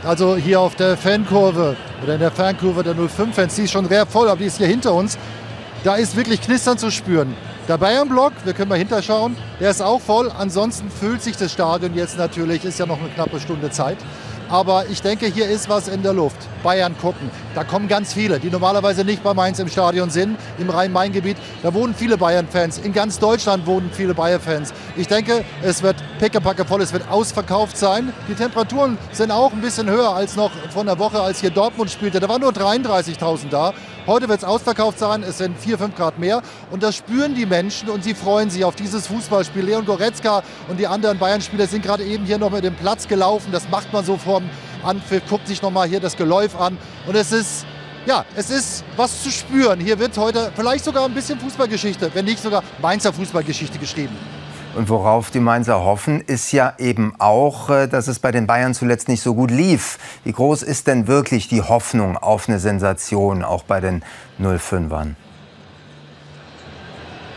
Also 0.03 0.35
hier 0.35 0.59
auf 0.59 0.75
der 0.75 0.97
Fankurve 0.97 1.77
oder 2.03 2.13
in 2.13 2.19
der 2.19 2.31
Fankurve 2.31 2.83
der 2.83 2.95
05-Fans, 2.95 3.55
die 3.55 3.63
ist 3.63 3.71
schon 3.71 3.87
sehr 3.87 4.05
voll, 4.05 4.29
aber 4.29 4.37
die 4.37 4.45
ist 4.45 4.57
hier 4.57 4.67
hinter 4.67 4.93
uns. 4.93 5.17
Da 5.83 5.95
ist 5.95 6.15
wirklich 6.15 6.41
Knistern 6.41 6.77
zu 6.77 6.91
spüren. 6.91 7.35
Der 7.67 7.79
Bayern-Block, 7.79 8.33
wir 8.43 8.53
können 8.53 8.69
mal 8.69 8.77
hinterschauen, 8.77 9.35
der 9.59 9.71
ist 9.71 9.81
auch 9.81 9.99
voll. 9.99 10.31
Ansonsten 10.37 10.91
füllt 10.91 11.23
sich 11.23 11.35
das 11.37 11.51
Stadion 11.51 11.95
jetzt 11.95 12.17
natürlich, 12.17 12.63
ist 12.63 12.77
ja 12.77 12.85
noch 12.85 12.99
eine 12.99 13.09
knappe 13.09 13.39
Stunde 13.39 13.71
Zeit. 13.71 13.97
Aber 14.49 14.85
ich 14.89 15.01
denke, 15.01 15.25
hier 15.25 15.47
ist 15.47 15.69
was 15.69 15.87
in 15.87 16.03
der 16.03 16.13
Luft. 16.13 16.37
Bayern 16.63 16.95
gucken. 16.99 17.29
Da 17.53 17.63
kommen 17.63 17.87
ganz 17.87 18.13
viele, 18.13 18.39
die 18.39 18.49
normalerweise 18.49 19.03
nicht 19.03 19.23
bei 19.23 19.33
Mainz 19.33 19.59
im 19.59 19.67
Stadion 19.67 20.09
sind, 20.09 20.37
im 20.57 20.69
Rhein-Main-Gebiet. 20.69 21.37
Da 21.63 21.73
wohnen 21.73 21.93
viele 21.93 22.17
Bayern-Fans. 22.17 22.79
In 22.79 22.93
ganz 22.93 23.19
Deutschland 23.19 23.65
wohnen 23.65 23.89
viele 23.93 24.13
Bayern-Fans. 24.13 24.73
Ich 24.95 25.07
denke, 25.07 25.45
es 25.63 25.83
wird 25.83 25.95
pickepacke 26.19 26.65
voll, 26.65 26.81
es 26.81 26.93
wird 26.93 27.09
ausverkauft 27.09 27.77
sein. 27.77 28.13
Die 28.27 28.33
Temperaturen 28.33 28.97
sind 29.11 29.31
auch 29.31 29.51
ein 29.51 29.61
bisschen 29.61 29.89
höher 29.89 30.13
als 30.13 30.35
noch 30.35 30.51
von 30.71 30.85
der 30.85 30.99
Woche, 30.99 31.21
als 31.21 31.39
hier 31.39 31.51
Dortmund 31.51 31.91
spielte. 31.91 32.19
Da 32.19 32.27
waren 32.27 32.41
nur 32.41 32.51
33.000 32.51 33.49
da. 33.49 33.73
Heute 34.07 34.29
wird 34.29 34.37
es 34.37 34.45
ausverkauft 34.45 34.99
sein, 34.99 35.23
es 35.23 35.39
sind 35.39 35.57
4, 35.57 35.79
5 35.79 35.95
Grad 35.95 36.19
mehr. 36.19 36.43
Und 36.69 36.83
das 36.83 36.95
spüren 36.95 37.33
die 37.33 37.47
Menschen 37.47 37.89
und 37.89 38.03
sie 38.03 38.13
freuen 38.13 38.51
sich 38.51 38.63
auf 38.63 38.75
dieses 38.75 39.07
Fußballspiel. 39.07 39.63
Leon 39.63 39.85
Goretzka 39.85 40.43
und 40.67 40.79
die 40.79 40.85
anderen 40.85 41.17
Bayern-Spieler 41.17 41.65
sind 41.65 41.83
gerade 41.83 42.03
eben 42.03 42.23
hier 42.25 42.37
noch 42.37 42.51
mit 42.51 42.63
dem 42.63 42.75
Platz 42.75 43.07
gelaufen. 43.07 43.51
Das 43.51 43.67
macht 43.69 43.91
man 43.93 44.05
so 44.05 44.17
vorm 44.35 44.49
Anpfiff, 44.83 45.23
guckt 45.29 45.47
sich 45.47 45.61
noch 45.61 45.71
mal 45.71 45.87
hier 45.87 45.99
das 45.99 46.17
Geläuf 46.17 46.59
an. 46.59 46.77
Und 47.07 47.15
es 47.15 47.31
ist 47.31 47.65
ja, 48.05 48.23
es 48.35 48.51
ist 48.51 48.83
was 48.97 49.23
zu 49.23 49.31
spüren. 49.31 49.79
Hier 49.79 49.97
wird 49.97 50.15
heute 50.17 50.51
vielleicht 50.55 50.85
sogar 50.85 51.05
ein 51.05 51.13
bisschen 51.13 51.39
Fußballgeschichte, 51.39 52.11
wenn 52.13 52.25
nicht 52.25 52.39
sogar 52.39 52.61
Mainzer 52.79 53.11
Fußballgeschichte 53.11 53.79
geschrieben. 53.79 54.15
Und 54.75 54.89
worauf 54.89 55.31
die 55.31 55.39
Mainzer 55.39 55.83
hoffen, 55.83 56.21
ist 56.21 56.51
ja 56.51 56.73
eben 56.77 57.13
auch, 57.17 57.69
äh, 57.69 57.87
dass 57.87 58.07
es 58.07 58.19
bei 58.19 58.31
den 58.31 58.45
Bayern 58.45 58.73
zuletzt 58.73 59.07
nicht 59.07 59.23
so 59.23 59.33
gut 59.33 59.49
lief. 59.49 59.97
Wie 60.25 60.33
groß 60.33 60.63
ist 60.63 60.85
denn 60.87 61.07
wirklich 61.07 61.47
die 61.47 61.61
Hoffnung 61.61 62.17
auf 62.17 62.49
eine 62.49 62.59
Sensation, 62.59 63.43
auch 63.43 63.63
bei 63.63 63.79
den 63.79 64.03
05ern? 64.39 65.15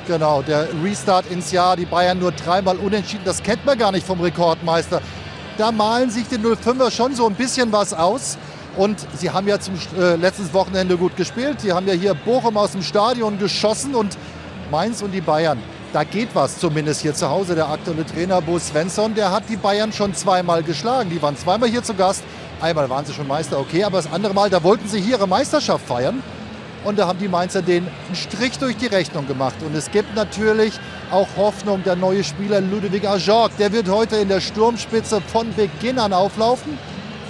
Genau, 0.08 0.42
der 0.42 0.66
Restart 0.82 1.30
ins 1.30 1.52
Jahr, 1.52 1.76
die 1.76 1.86
Bayern 1.86 2.18
nur 2.18 2.32
dreimal 2.32 2.76
unentschieden, 2.76 3.22
das 3.24 3.42
kennt 3.42 3.64
man 3.64 3.78
gar 3.78 3.92
nicht 3.92 4.06
vom 4.06 4.20
Rekordmeister. 4.20 5.00
Da 5.58 5.70
malen 5.70 6.10
sich 6.10 6.26
die 6.28 6.38
05er 6.38 6.90
schon 6.90 7.14
so 7.14 7.26
ein 7.26 7.34
bisschen 7.34 7.70
was 7.72 7.92
aus. 7.92 8.38
Und 8.76 9.06
sie 9.16 9.30
haben 9.30 9.46
ja 9.46 9.58
zum 9.58 9.74
äh, 9.98 10.14
letztes 10.14 10.54
Wochenende 10.54 10.96
gut 10.96 11.16
gespielt. 11.16 11.60
Sie 11.60 11.72
haben 11.72 11.86
ja 11.86 11.94
hier 11.94 12.14
Bochum 12.14 12.56
aus 12.56 12.72
dem 12.72 12.82
Stadion 12.82 13.38
geschossen 13.38 13.94
und 13.94 14.16
Mainz 14.70 15.02
und 15.02 15.12
die 15.12 15.20
Bayern 15.20 15.58
da 15.92 16.04
geht 16.04 16.34
was 16.34 16.58
zumindest 16.58 17.00
hier 17.00 17.14
zu 17.14 17.28
Hause. 17.28 17.54
Der 17.54 17.68
aktuelle 17.68 18.04
Trainer 18.04 18.40
Bo 18.40 18.58
Svensson, 18.58 19.14
der 19.14 19.32
hat 19.32 19.44
die 19.48 19.56
Bayern 19.56 19.92
schon 19.92 20.14
zweimal 20.14 20.62
geschlagen. 20.62 21.10
Die 21.10 21.20
waren 21.22 21.36
zweimal 21.36 21.68
hier 21.68 21.82
zu 21.82 21.94
Gast. 21.94 22.22
Einmal 22.60 22.90
waren 22.90 23.04
sie 23.04 23.12
schon 23.12 23.26
Meister, 23.26 23.58
okay, 23.58 23.84
aber 23.84 23.98
das 23.98 24.12
andere 24.12 24.34
Mal, 24.34 24.50
da 24.50 24.62
wollten 24.62 24.88
sie 24.88 25.00
hier 25.00 25.16
ihre 25.16 25.28
Meisterschaft 25.28 25.86
feiern. 25.86 26.22
Und 26.88 26.98
da 26.98 27.06
haben 27.06 27.18
die 27.18 27.28
Mainzer 27.28 27.60
den 27.60 27.86
Strich 28.14 28.58
durch 28.58 28.74
die 28.78 28.86
Rechnung 28.86 29.26
gemacht. 29.26 29.56
Und 29.60 29.76
es 29.76 29.90
gibt 29.90 30.16
natürlich 30.16 30.72
auch 31.10 31.28
Hoffnung, 31.36 31.84
der 31.84 31.96
neue 31.96 32.24
Spieler 32.24 32.62
Ludovic 32.62 33.04
Ajorg, 33.06 33.54
der 33.58 33.70
wird 33.72 33.90
heute 33.90 34.16
in 34.16 34.28
der 34.28 34.40
Sturmspitze 34.40 35.20
von 35.20 35.52
Beginn 35.52 35.98
an 35.98 36.14
auflaufen. 36.14 36.78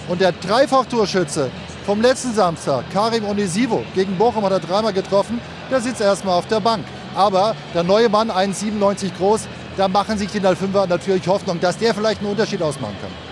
Und 0.06 0.20
der 0.20 0.30
Dreifach-Torschütze 0.30 1.50
vom 1.84 2.00
letzten 2.00 2.34
Samstag, 2.34 2.84
Karim 2.92 3.24
Onisivo, 3.24 3.82
gegen 3.96 4.16
Bochum 4.16 4.44
hat 4.44 4.52
er 4.52 4.60
dreimal 4.60 4.92
getroffen, 4.92 5.40
der 5.68 5.80
sitzt 5.80 6.02
erstmal 6.02 6.38
auf 6.38 6.46
der 6.46 6.60
Bank. 6.60 6.84
Aber 7.16 7.56
der 7.74 7.82
neue 7.82 8.08
Mann, 8.08 8.30
1,97 8.30 9.10
groß, 9.18 9.48
da 9.76 9.88
machen 9.88 10.18
sich 10.18 10.30
die 10.30 10.40
05er 10.40 10.86
natürlich 10.86 11.26
Hoffnung, 11.26 11.58
dass 11.58 11.78
der 11.78 11.94
vielleicht 11.94 12.20
einen 12.20 12.30
Unterschied 12.30 12.62
ausmachen 12.62 12.94
kann. 13.00 13.27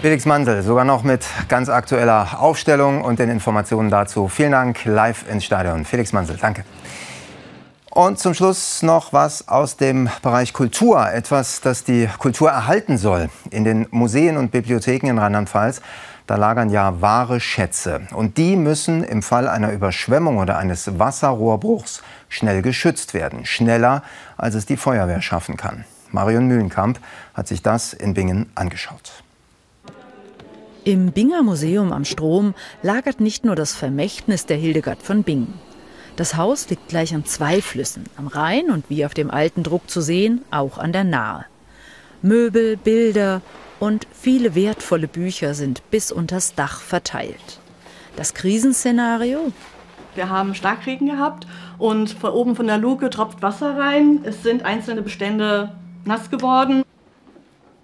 Felix 0.00 0.26
Mandel, 0.26 0.62
sogar 0.62 0.84
noch 0.84 1.02
mit 1.02 1.26
ganz 1.48 1.68
aktueller 1.68 2.40
Aufstellung 2.40 3.02
und 3.02 3.18
den 3.18 3.30
Informationen 3.30 3.90
dazu. 3.90 4.28
Vielen 4.28 4.52
Dank, 4.52 4.84
live 4.84 5.28
ins 5.28 5.44
Stadion. 5.44 5.84
Felix 5.84 6.12
Mandel, 6.12 6.36
danke. 6.40 6.64
Und 7.90 8.20
zum 8.20 8.32
Schluss 8.32 8.82
noch 8.82 9.12
was 9.12 9.48
aus 9.48 9.76
dem 9.76 10.08
Bereich 10.22 10.52
Kultur. 10.52 11.10
Etwas, 11.10 11.60
das 11.62 11.82
die 11.82 12.08
Kultur 12.18 12.48
erhalten 12.48 12.96
soll. 12.96 13.28
In 13.50 13.64
den 13.64 13.88
Museen 13.90 14.36
und 14.36 14.52
Bibliotheken 14.52 15.08
in 15.08 15.18
Rheinland-Pfalz 15.18 15.80
da 16.28 16.36
lagern 16.36 16.70
ja 16.70 17.00
wahre 17.00 17.40
Schätze. 17.40 18.02
Und 18.12 18.36
die 18.36 18.54
müssen 18.54 19.02
im 19.02 19.22
Fall 19.22 19.48
einer 19.48 19.72
Überschwemmung 19.72 20.38
oder 20.38 20.58
eines 20.58 20.98
Wasserrohrbruchs 21.00 22.02
schnell 22.28 22.62
geschützt 22.62 23.14
werden. 23.14 23.44
Schneller, 23.46 24.04
als 24.36 24.54
es 24.54 24.64
die 24.64 24.76
Feuerwehr 24.76 25.22
schaffen 25.22 25.56
kann. 25.56 25.86
Marion 26.12 26.46
Mühlenkamp 26.46 27.00
hat 27.34 27.48
sich 27.48 27.62
das 27.62 27.94
in 27.94 28.14
Bingen 28.14 28.52
angeschaut. 28.54 29.24
Im 30.88 31.12
Binger 31.12 31.42
Museum 31.42 31.92
am 31.92 32.06
Strom 32.06 32.54
lagert 32.82 33.20
nicht 33.20 33.44
nur 33.44 33.54
das 33.54 33.74
Vermächtnis 33.74 34.46
der 34.46 34.56
Hildegard 34.56 35.02
von 35.02 35.22
Bingen. 35.22 35.52
Das 36.16 36.34
Haus 36.34 36.70
liegt 36.70 36.88
gleich 36.88 37.14
an 37.14 37.26
zwei 37.26 37.60
Flüssen, 37.60 38.04
am 38.16 38.26
Rhein 38.26 38.70
und 38.70 38.88
wie 38.88 39.04
auf 39.04 39.12
dem 39.12 39.30
alten 39.30 39.64
Druck 39.64 39.90
zu 39.90 40.00
sehen, 40.00 40.40
auch 40.50 40.78
an 40.78 40.94
der 40.94 41.04
Nahe. 41.04 41.44
Möbel, 42.22 42.78
Bilder 42.78 43.42
und 43.78 44.06
viele 44.12 44.54
wertvolle 44.54 45.08
Bücher 45.08 45.52
sind 45.52 45.82
bis 45.90 46.10
unters 46.10 46.54
Dach 46.54 46.80
verteilt. 46.80 47.60
Das 48.16 48.32
Krisenszenario? 48.32 49.52
Wir 50.14 50.30
haben 50.30 50.54
Starkregen 50.54 51.08
gehabt 51.08 51.46
und 51.76 52.08
von 52.08 52.30
oben 52.30 52.56
von 52.56 52.66
der 52.66 52.78
Luke 52.78 53.10
tropft 53.10 53.42
Wasser 53.42 53.76
rein. 53.76 54.20
Es 54.24 54.42
sind 54.42 54.62
einzelne 54.62 55.02
Bestände 55.02 55.70
nass 56.06 56.30
geworden. 56.30 56.82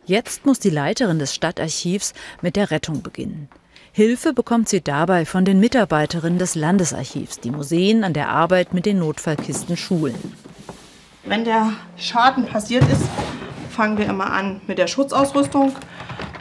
Jetzt 0.06 0.44
muss 0.44 0.58
die 0.58 0.70
Leiterin 0.70 1.18
des 1.18 1.34
Stadtarchivs 1.34 2.12
mit 2.42 2.56
der 2.56 2.70
Rettung 2.70 3.02
beginnen. 3.02 3.48
Hilfe 3.92 4.34
bekommt 4.34 4.68
sie 4.68 4.82
dabei 4.82 5.24
von 5.24 5.46
den 5.46 5.60
Mitarbeiterinnen 5.60 6.38
des 6.38 6.54
Landesarchivs, 6.56 7.40
die 7.40 7.50
Museen 7.50 8.04
an 8.04 8.12
der 8.12 8.28
Arbeit 8.28 8.74
mit 8.74 8.84
den 8.84 8.98
Notfallkisten 8.98 9.76
schulen. 9.76 10.14
Wenn 11.24 11.44
der 11.44 11.72
Schaden 11.96 12.44
passiert 12.44 12.82
ist, 12.90 13.08
fangen 13.70 13.96
wir 13.96 14.06
immer 14.06 14.30
an 14.30 14.60
mit 14.66 14.76
der 14.76 14.88
Schutzausrüstung, 14.88 15.74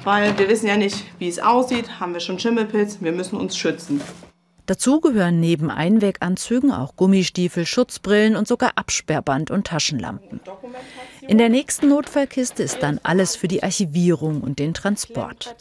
weil 0.04 0.38
wir 0.38 0.50
wissen 0.50 0.68
ja 0.68 0.76
nicht, 0.76 1.06
wie 1.20 1.30
es 1.30 1.40
aussieht. 1.40 2.02
Haben 2.02 2.14
wir 2.14 2.20
schon 2.20 2.40
Schimmelpilz? 2.40 2.98
Wir 3.00 3.14
müssen 3.14 3.38
uns 3.38 3.56
schützen. 3.56 4.02
Dazu 4.66 5.02
gehören 5.02 5.42
neben 5.42 5.70
Einweganzügen 5.70 6.72
auch 6.72 6.96
Gummistiefel, 6.96 7.66
Schutzbrillen 7.66 8.38
und 8.38 8.48
sogar 8.48 8.72
Absperrband 8.76 9.52
und 9.52 9.68
Taschenlampen. 9.68 10.40
In 11.28 11.38
der 11.38 11.50
nächsten 11.50 11.90
Notfallkiste 11.90 12.64
ist 12.64 12.82
dann 12.82 13.00
alles 13.04 13.36
für 13.36 13.48
die 13.48 13.64
Archivierung 13.64 14.42
und 14.42 14.60
den 14.60 14.74
Transport. 14.74 15.56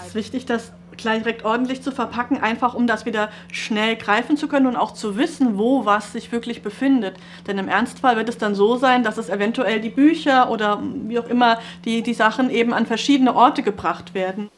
Es 0.00 0.08
ist 0.08 0.14
wichtig, 0.14 0.46
das 0.46 0.72
gleich 0.96 1.22
direkt 1.22 1.44
ordentlich 1.44 1.82
zu 1.82 1.90
verpacken, 1.90 2.38
einfach 2.38 2.74
um 2.74 2.86
das 2.86 3.06
wieder 3.06 3.30
schnell 3.52 3.96
greifen 3.96 4.36
zu 4.36 4.46
können 4.46 4.66
und 4.66 4.76
auch 4.76 4.92
zu 4.92 5.16
wissen, 5.16 5.58
wo 5.58 5.84
was 5.84 6.12
sich 6.12 6.30
wirklich 6.30 6.62
befindet. 6.62 7.16
Denn 7.46 7.58
im 7.58 7.68
Ernstfall 7.68 8.16
wird 8.16 8.28
es 8.28 8.38
dann 8.38 8.54
so 8.54 8.76
sein, 8.76 9.02
dass 9.02 9.18
es 9.18 9.28
eventuell 9.28 9.80
die 9.80 9.90
Bücher 9.90 10.50
oder 10.50 10.80
wie 10.82 11.18
auch 11.18 11.28
immer 11.28 11.58
die, 11.84 12.02
die 12.02 12.14
Sachen 12.14 12.50
eben 12.50 12.72
an 12.72 12.86
verschiedene 12.86 13.34
Orte 13.34 13.62
gebracht 13.62 14.14
werden. 14.14 14.50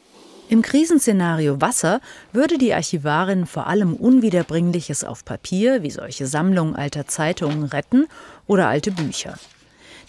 Im 0.55 0.63
Krisenszenario 0.63 1.61
Wasser 1.61 2.01
würde 2.33 2.59
die 2.59 2.73
Archivarin 2.73 3.45
vor 3.45 3.67
allem 3.67 3.93
Unwiederbringliches 3.95 5.03
auf 5.03 5.25
Papier, 5.25 5.83
wie 5.83 5.91
solche 5.91 6.29
Sammlungen 6.29 6.77
alter 6.77 7.09
Zeitungen, 7.09 7.65
retten 7.65 8.07
oder 8.47 8.69
alte 8.69 8.93
Bücher. 8.93 9.35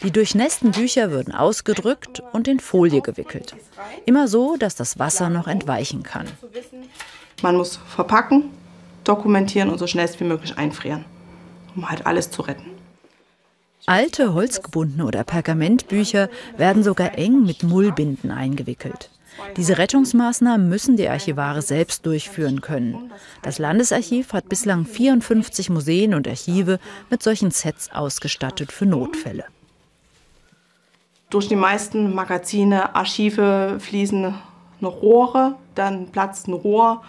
Die 0.04 0.12
durchnässten 0.12 0.70
Bücher 0.70 1.10
würden 1.10 1.34
ausgedrückt 1.34 2.22
und 2.32 2.48
in 2.48 2.60
Folie 2.60 3.02
gewickelt. 3.02 3.56
Immer 4.06 4.28
so, 4.28 4.56
dass 4.56 4.76
das 4.76 5.00
Wasser 5.00 5.32
noch 5.32 5.48
entweichen 5.48 6.04
kann. 6.04 6.28
Man 7.42 7.58
muss 7.58 7.78
verpacken, 7.78 8.52
dokumentieren 9.04 9.72
und 9.72 9.80
so 9.80 9.88
schnell 9.88 10.08
wie 10.20 10.26
möglich 10.26 10.60
einfrieren, 10.60 11.06
um 11.76 11.90
halt 11.90 12.06
alles 12.06 12.30
zu 12.30 12.44
retten. 12.44 12.70
Alte 13.88 14.36
holzgebundene 14.36 15.08
oder 15.08 15.24
Pergamentbücher 15.24 16.30
werden 16.56 16.84
sogar 16.84 17.18
eng 17.18 17.46
mit 17.46 17.64
Mullbinden 17.64 18.30
eingewickelt. 18.30 19.10
Diese 19.58 19.78
Rettungsmaßnahmen 19.78 20.68
müssen 20.68 20.98
die 20.98 21.10
Archivare 21.10 21.62
selbst 21.62 22.06
durchführen 22.06 22.62
können. 22.62 23.12
Das 23.42 23.60
Landesarchiv 23.60 24.34
hat 24.34 24.50
bislang 24.50 24.86
54 24.86 25.70
Museen 25.70 26.14
und 26.14 26.28
Archive 26.28 26.80
mit 27.10 27.24
solchen 27.24 27.52
Sets 27.52 27.92
ausgestattet 27.92 28.72
für 28.72 28.86
Notfälle. 28.86 29.46
Durch 31.30 31.48
die 31.48 31.56
meisten 31.56 32.14
Magazine, 32.14 32.96
Archive 32.96 33.78
fließen 33.80 34.36
noch 34.80 35.02
Rohre, 35.02 35.56
dann 35.74 36.08
platzt 36.08 36.48
ein 36.48 36.54
Rohr 36.54 37.02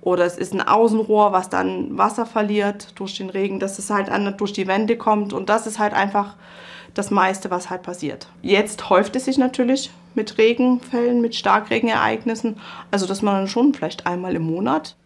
oder 0.00 0.24
es 0.24 0.36
ist 0.36 0.52
ein 0.52 0.60
Außenrohr, 0.60 1.32
was 1.32 1.48
dann 1.48 1.96
Wasser 1.96 2.26
verliert 2.26 2.98
durch 2.98 3.16
den 3.16 3.30
Regen, 3.30 3.58
dass 3.58 3.78
es 3.78 3.90
halt 3.90 4.10
an, 4.10 4.36
durch 4.36 4.52
die 4.52 4.66
Wände 4.66 4.96
kommt 4.96 5.32
und 5.32 5.48
das 5.48 5.66
ist 5.66 5.78
halt 5.78 5.94
einfach 5.94 6.36
das 6.92 7.10
meiste, 7.10 7.50
was 7.50 7.70
halt 7.70 7.82
passiert. 7.82 8.28
Jetzt 8.42 8.88
häuft 8.90 9.16
es 9.16 9.24
sich 9.24 9.38
natürlich 9.38 9.90
mit 10.14 10.38
Regenfällen, 10.38 11.20
mit 11.20 11.34
Starkregenereignissen, 11.34 12.56
also 12.90 13.06
dass 13.06 13.22
man 13.22 13.34
dann 13.34 13.48
schon 13.48 13.74
vielleicht 13.74 14.06
einmal 14.06 14.34
im 14.34 14.42
Monat 14.42 14.96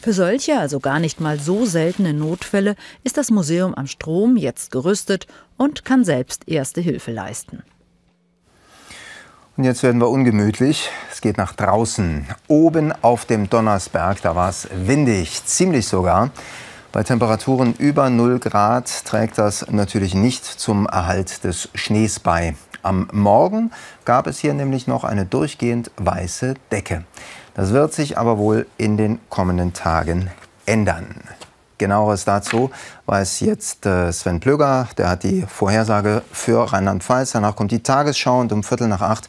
für 0.00 0.12
solche, 0.12 0.56
also 0.58 0.78
gar 0.78 1.00
nicht 1.00 1.20
mal 1.20 1.40
so 1.40 1.66
seltene 1.66 2.14
Notfälle, 2.14 2.76
ist 3.02 3.16
das 3.16 3.32
Museum 3.32 3.74
am 3.74 3.88
Strom 3.88 4.36
jetzt 4.36 4.70
gerüstet 4.70 5.26
und 5.56 5.84
kann 5.84 6.04
selbst 6.04 6.46
erste 6.46 6.80
Hilfe 6.80 7.10
leisten. 7.10 7.64
Und 9.56 9.64
jetzt 9.64 9.82
werden 9.82 10.00
wir 10.00 10.08
ungemütlich. 10.08 10.88
Es 11.10 11.20
geht 11.20 11.36
nach 11.36 11.52
draußen. 11.52 12.28
Oben 12.46 12.92
auf 13.02 13.24
dem 13.24 13.50
Donnersberg, 13.50 14.22
da 14.22 14.36
war 14.36 14.48
es 14.50 14.68
windig, 14.72 15.44
ziemlich 15.44 15.88
sogar. 15.88 16.30
Bei 16.92 17.02
Temperaturen 17.02 17.74
über 17.76 18.08
0 18.08 18.38
Grad 18.38 19.04
trägt 19.04 19.36
das 19.36 19.68
natürlich 19.68 20.14
nicht 20.14 20.44
zum 20.44 20.86
Erhalt 20.86 21.42
des 21.42 21.70
Schnees 21.74 22.20
bei. 22.20 22.54
Am 22.82 23.08
Morgen 23.12 23.72
gab 24.04 24.26
es 24.26 24.38
hier 24.38 24.54
nämlich 24.54 24.86
noch 24.86 25.04
eine 25.04 25.26
durchgehend 25.26 25.90
weiße 25.96 26.54
Decke. 26.70 27.04
Das 27.54 27.72
wird 27.72 27.92
sich 27.92 28.18
aber 28.18 28.38
wohl 28.38 28.66
in 28.76 28.96
den 28.96 29.18
kommenden 29.28 29.72
Tagen 29.72 30.30
ändern. 30.64 31.16
Genaueres 31.78 32.24
dazu 32.24 32.70
weiß 33.06 33.40
jetzt 33.40 33.86
äh, 33.86 34.12
Sven 34.12 34.40
Plöger. 34.40 34.88
Der 34.98 35.10
hat 35.10 35.22
die 35.22 35.42
Vorhersage 35.42 36.22
für 36.32 36.72
Rheinland-Pfalz. 36.72 37.32
Danach 37.32 37.54
kommt 37.54 37.70
die 37.70 37.82
Tagesschau 37.82 38.40
und 38.40 38.52
um 38.52 38.64
Viertel 38.64 38.88
nach 38.88 39.00
acht 39.00 39.28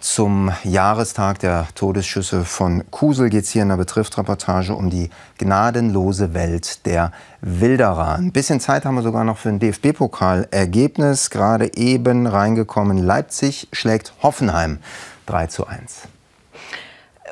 zum 0.00 0.50
Jahrestag 0.64 1.38
der 1.40 1.68
Todesschüsse 1.74 2.44
von 2.44 2.90
Kusel 2.90 3.30
geht 3.30 3.44
es 3.44 3.50
hier 3.50 3.62
in 3.62 3.68
der 3.68 3.76
Betrifft-Reportage 3.76 4.74
um 4.74 4.90
die 4.90 5.10
gnadenlose 5.38 6.34
Welt 6.34 6.86
der 6.86 7.12
Wilderer. 7.40 8.16
Ein 8.16 8.32
bisschen 8.32 8.60
Zeit 8.60 8.84
haben 8.84 8.94
wir 8.94 9.02
sogar 9.02 9.24
noch 9.24 9.38
für 9.38 9.50
ein 9.50 9.58
DFB-Pokal-Ergebnis. 9.58 11.30
Gerade 11.30 11.74
eben 11.76 12.26
reingekommen. 12.26 12.98
Leipzig 12.98 13.68
schlägt 13.72 14.14
Hoffenheim 14.22 14.78
3 15.26 15.46
zu 15.46 15.66
1. 15.66 16.08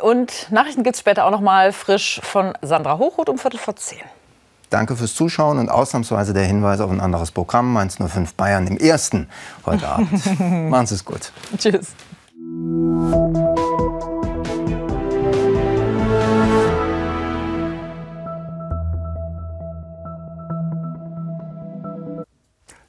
Und 0.03 0.49
Nachrichten 0.51 0.85
gibt 0.85 0.95
es 0.95 1.01
später 1.01 1.25
auch 1.25 1.31
noch 1.31 1.41
mal 1.41 1.73
frisch 1.73 2.21
von 2.23 2.53
Sandra 2.63 2.99
Hochroth 2.99 3.29
um 3.29 3.39
Viertel 3.39 3.59
vor 3.59 3.77
zehn. 3.77 3.99
Danke 4.71 4.97
fürs 4.97 5.15
Zuschauen 5.15 5.59
und 5.59 5.71
ausnahmsweise 5.71 6.35
der 6.35 6.45
Hinweis 6.45 6.81
auf 6.81 6.91
ein 6.91 7.01
anderes 7.01 7.31
Programm, 7.31 7.73
Mainz 7.73 7.97
05 7.97 8.35
Bayern 8.35 8.67
im 8.67 8.77
ersten 8.77 9.29
heute 9.65 9.89
Abend. 9.89 10.41
Machen 10.71 10.87
Sie 10.87 10.95
es 10.95 11.05
gut. 11.05 11.33
Tschüss. 11.57 11.95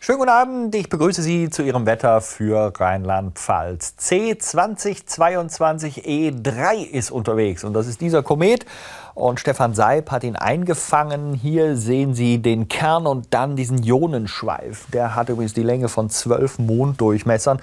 Schönen 0.10 0.18
guten 0.18 0.32
Abend, 0.32 0.74
ich 0.74 0.90
begrüße 0.90 1.22
Sie 1.22 1.52
zu 1.52 1.62
Ihrem 1.62 1.86
Wetter 1.86 2.20
für 2.20 2.74
Rheinland-Pfalz. 2.76 3.94
C2022E3 4.00 6.84
ist 6.84 7.12
unterwegs 7.12 7.64
und 7.64 7.74
das 7.74 7.86
ist 7.86 8.02
dieser 8.02 8.24
Komet. 8.24 8.66
Und 9.14 9.40
Stefan 9.40 9.74
Seib 9.74 10.12
hat 10.12 10.24
ihn 10.24 10.36
eingefangen. 10.36 11.34
Hier 11.34 11.76
sehen 11.76 12.14
Sie 12.14 12.42
den 12.42 12.68
Kern 12.68 13.08
und 13.08 13.34
dann 13.34 13.56
diesen 13.56 13.84
Ionenschweif. 13.84 14.86
Der 14.94 15.16
hat 15.16 15.30
übrigens 15.30 15.54
die 15.54 15.64
Länge 15.64 15.90
von 15.90 16.10
zwölf 16.10 16.60
Monddurchmessern. 16.60 17.60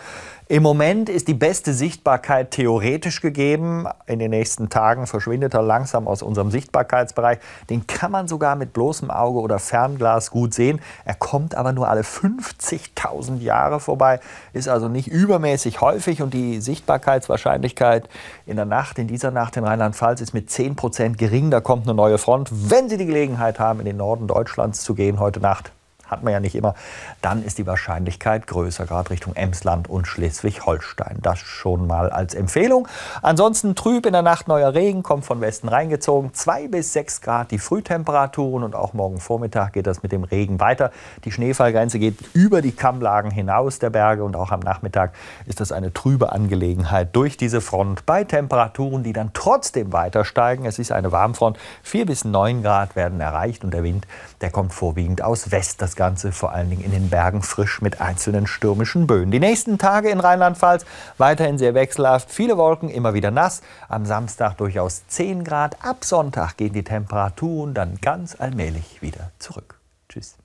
Im 0.48 0.62
Moment 0.62 1.09
ist 1.09 1.26
die 1.26 1.35
beste 1.35 1.74
Sichtbarkeit 1.74 2.52
theoretisch 2.52 3.20
gegeben. 3.20 3.88
In 4.06 4.20
den 4.20 4.30
nächsten 4.30 4.68
Tagen 4.68 5.09
verschwindet 5.09 5.54
er 5.54 5.62
langsam 5.62 6.06
aus 6.06 6.22
unserem 6.22 6.52
Sichtbarkeitsbereich. 6.52 7.38
Den 7.68 7.88
kann 7.88 8.12
man 8.12 8.28
sogar 8.28 8.54
mit 8.54 8.72
bloßem 8.72 9.11
Auge 9.11 9.40
oder 9.40 9.59
Fernglas 9.59 10.30
gut 10.30 10.54
sehen. 10.54 10.80
Er 11.04 11.14
kommt 11.14 11.56
aber 11.56 11.72
nur 11.72 11.88
alle 11.88 12.02
50.000 12.02 13.40
Jahre 13.40 13.80
vorbei, 13.80 14.20
ist 14.52 14.68
also 14.68 14.87
nicht 14.87 15.09
übermäßig 15.09 15.80
häufig 15.80 16.22
und 16.22 16.32
die 16.32 16.61
Sichtbarkeitswahrscheinlichkeit 16.61 18.09
in 18.46 18.54
der 18.54 18.66
Nacht, 18.66 19.00
in 19.00 19.09
dieser 19.09 19.32
Nacht 19.32 19.56
in 19.56 19.64
Rheinland-Pfalz 19.64 20.20
ist 20.20 20.32
mit 20.32 20.48
10 20.48 20.76
Prozent 20.76 21.18
gering. 21.37 21.51
Da 21.51 21.61
kommt 21.61 21.87
eine 21.87 21.94
neue 21.94 22.18
Front. 22.18 22.49
Wenn 22.51 22.88
Sie 22.88 22.96
die 22.96 23.07
Gelegenheit 23.07 23.59
haben, 23.59 23.81
in 23.81 23.87
den 23.87 23.96
Norden 23.96 24.27
Deutschlands 24.27 24.83
zu 24.83 24.94
gehen 24.94 25.20
heute 25.20 25.40
Nacht, 25.40 25.72
hat 26.07 26.23
man 26.23 26.33
ja 26.33 26.40
nicht 26.40 26.55
immer, 26.55 26.75
dann 27.23 27.45
ist 27.45 27.59
die 27.59 27.66
Wahrscheinlichkeit 27.66 28.47
größer, 28.47 28.87
gerade 28.87 29.11
Richtung 29.11 29.35
Emsland 29.35 29.88
und 29.88 30.07
Schleswig-Holstein. 30.07 31.19
Das 31.23 31.38
schon 31.38 31.87
mal 31.87 32.11
als 32.11 32.35
Empfehlung. 32.35 32.88
Ansonsten 33.23 33.75
trüb 33.75 34.07
in 34.07 34.12
der 34.12 34.23
Nacht 34.23 34.49
neuer 34.49 34.75
Regen, 34.75 35.03
kommt 35.03 35.25
von 35.25 35.40
Westen 35.40 35.69
reingezogen. 35.69 36.33
2 36.35 36.69
bis 36.69 36.92
6 36.92 37.21
Grad 37.21 37.51
die 37.51 37.59
Frühtemperaturen 37.59 38.62
und 38.62 38.75
auch 38.75 38.92
morgen 38.92 39.21
Vormittag 39.21 39.73
geht 39.73 39.87
das 39.87 40.03
mit 40.03 40.12
dem 40.12 40.25
Regen 40.25 40.61
weiter. 40.61 40.92
Die 41.25 41.33
Schneefallgrenze 41.33 41.99
geht 41.99 42.19
über 42.35 42.62
die 42.62 42.73
Kammlagen 42.73 43.31
hinaus 43.31 43.79
der 43.79 43.90
Berge 43.90 44.25
und 44.25 44.37
auch 44.37 44.53
am 44.53 44.61
Nachmittag 44.61 45.12
ist 45.47 45.61
das 45.61 45.73
eine 45.73 45.92
trübe 45.92 46.33
Angelegenheit 46.33 47.14
durch 47.14 47.37
diese 47.37 47.61
Front 47.61 48.07
bei 48.07 48.25
Temperaturen, 48.25 49.03
die 49.03 49.12
dann 49.12 49.31
trotzdem 49.33 49.92
weiter 49.92 50.25
steigen. 50.25 50.64
Es 50.64 50.79
ist 50.79 50.92
eine 50.92 51.12
Warmfront. 51.12 51.59
4 51.83 52.07
bis 52.07 52.25
9 52.25 52.62
Grad 52.62 52.97
werden 52.97 53.21
erreicht 53.21 53.64
und 53.64 53.73
der 53.73 53.83
Wind, 53.83 54.07
der 54.40 54.51
kommt 54.51 54.73
vorwiegend 54.73 55.23
aus 55.23 55.51
West. 55.51 55.81
Ganze 55.96 56.32
vor 56.32 56.52
allen 56.52 56.70
Dingen 56.70 56.85
in 56.85 56.92
den 56.92 57.11
Bergen 57.11 57.42
frisch 57.42 57.80
mit 57.80 58.00
einzelnen 58.00 58.46
stürmischen 58.46 59.06
Böen. 59.06 59.30
Die 59.30 59.40
nächsten 59.40 59.78
Tage 59.78 60.11
in 60.11 60.20
Rheinland-Pfalz 60.20 60.85
weiterhin 61.18 61.59
sehr 61.59 61.74
wechselhaft. 61.74 62.30
Viele 62.30 62.56
Wolken, 62.56 62.88
immer 62.88 63.14
wieder 63.14 63.30
nass. 63.30 63.62
Am 63.88 64.06
Samstag 64.06 64.56
durchaus 64.59 65.06
10 65.09 65.42
Grad. 65.42 65.85
Ab 65.85 66.04
Sonntag 66.04 66.56
gehen 66.56 66.72
die 66.72 66.85
Temperaturen 66.85 67.74
dann 67.74 67.98
ganz 68.00 68.37
allmählich 68.38 69.02
wieder 69.02 69.30
zurück. 69.38 69.80
Tschüss. 70.09 70.37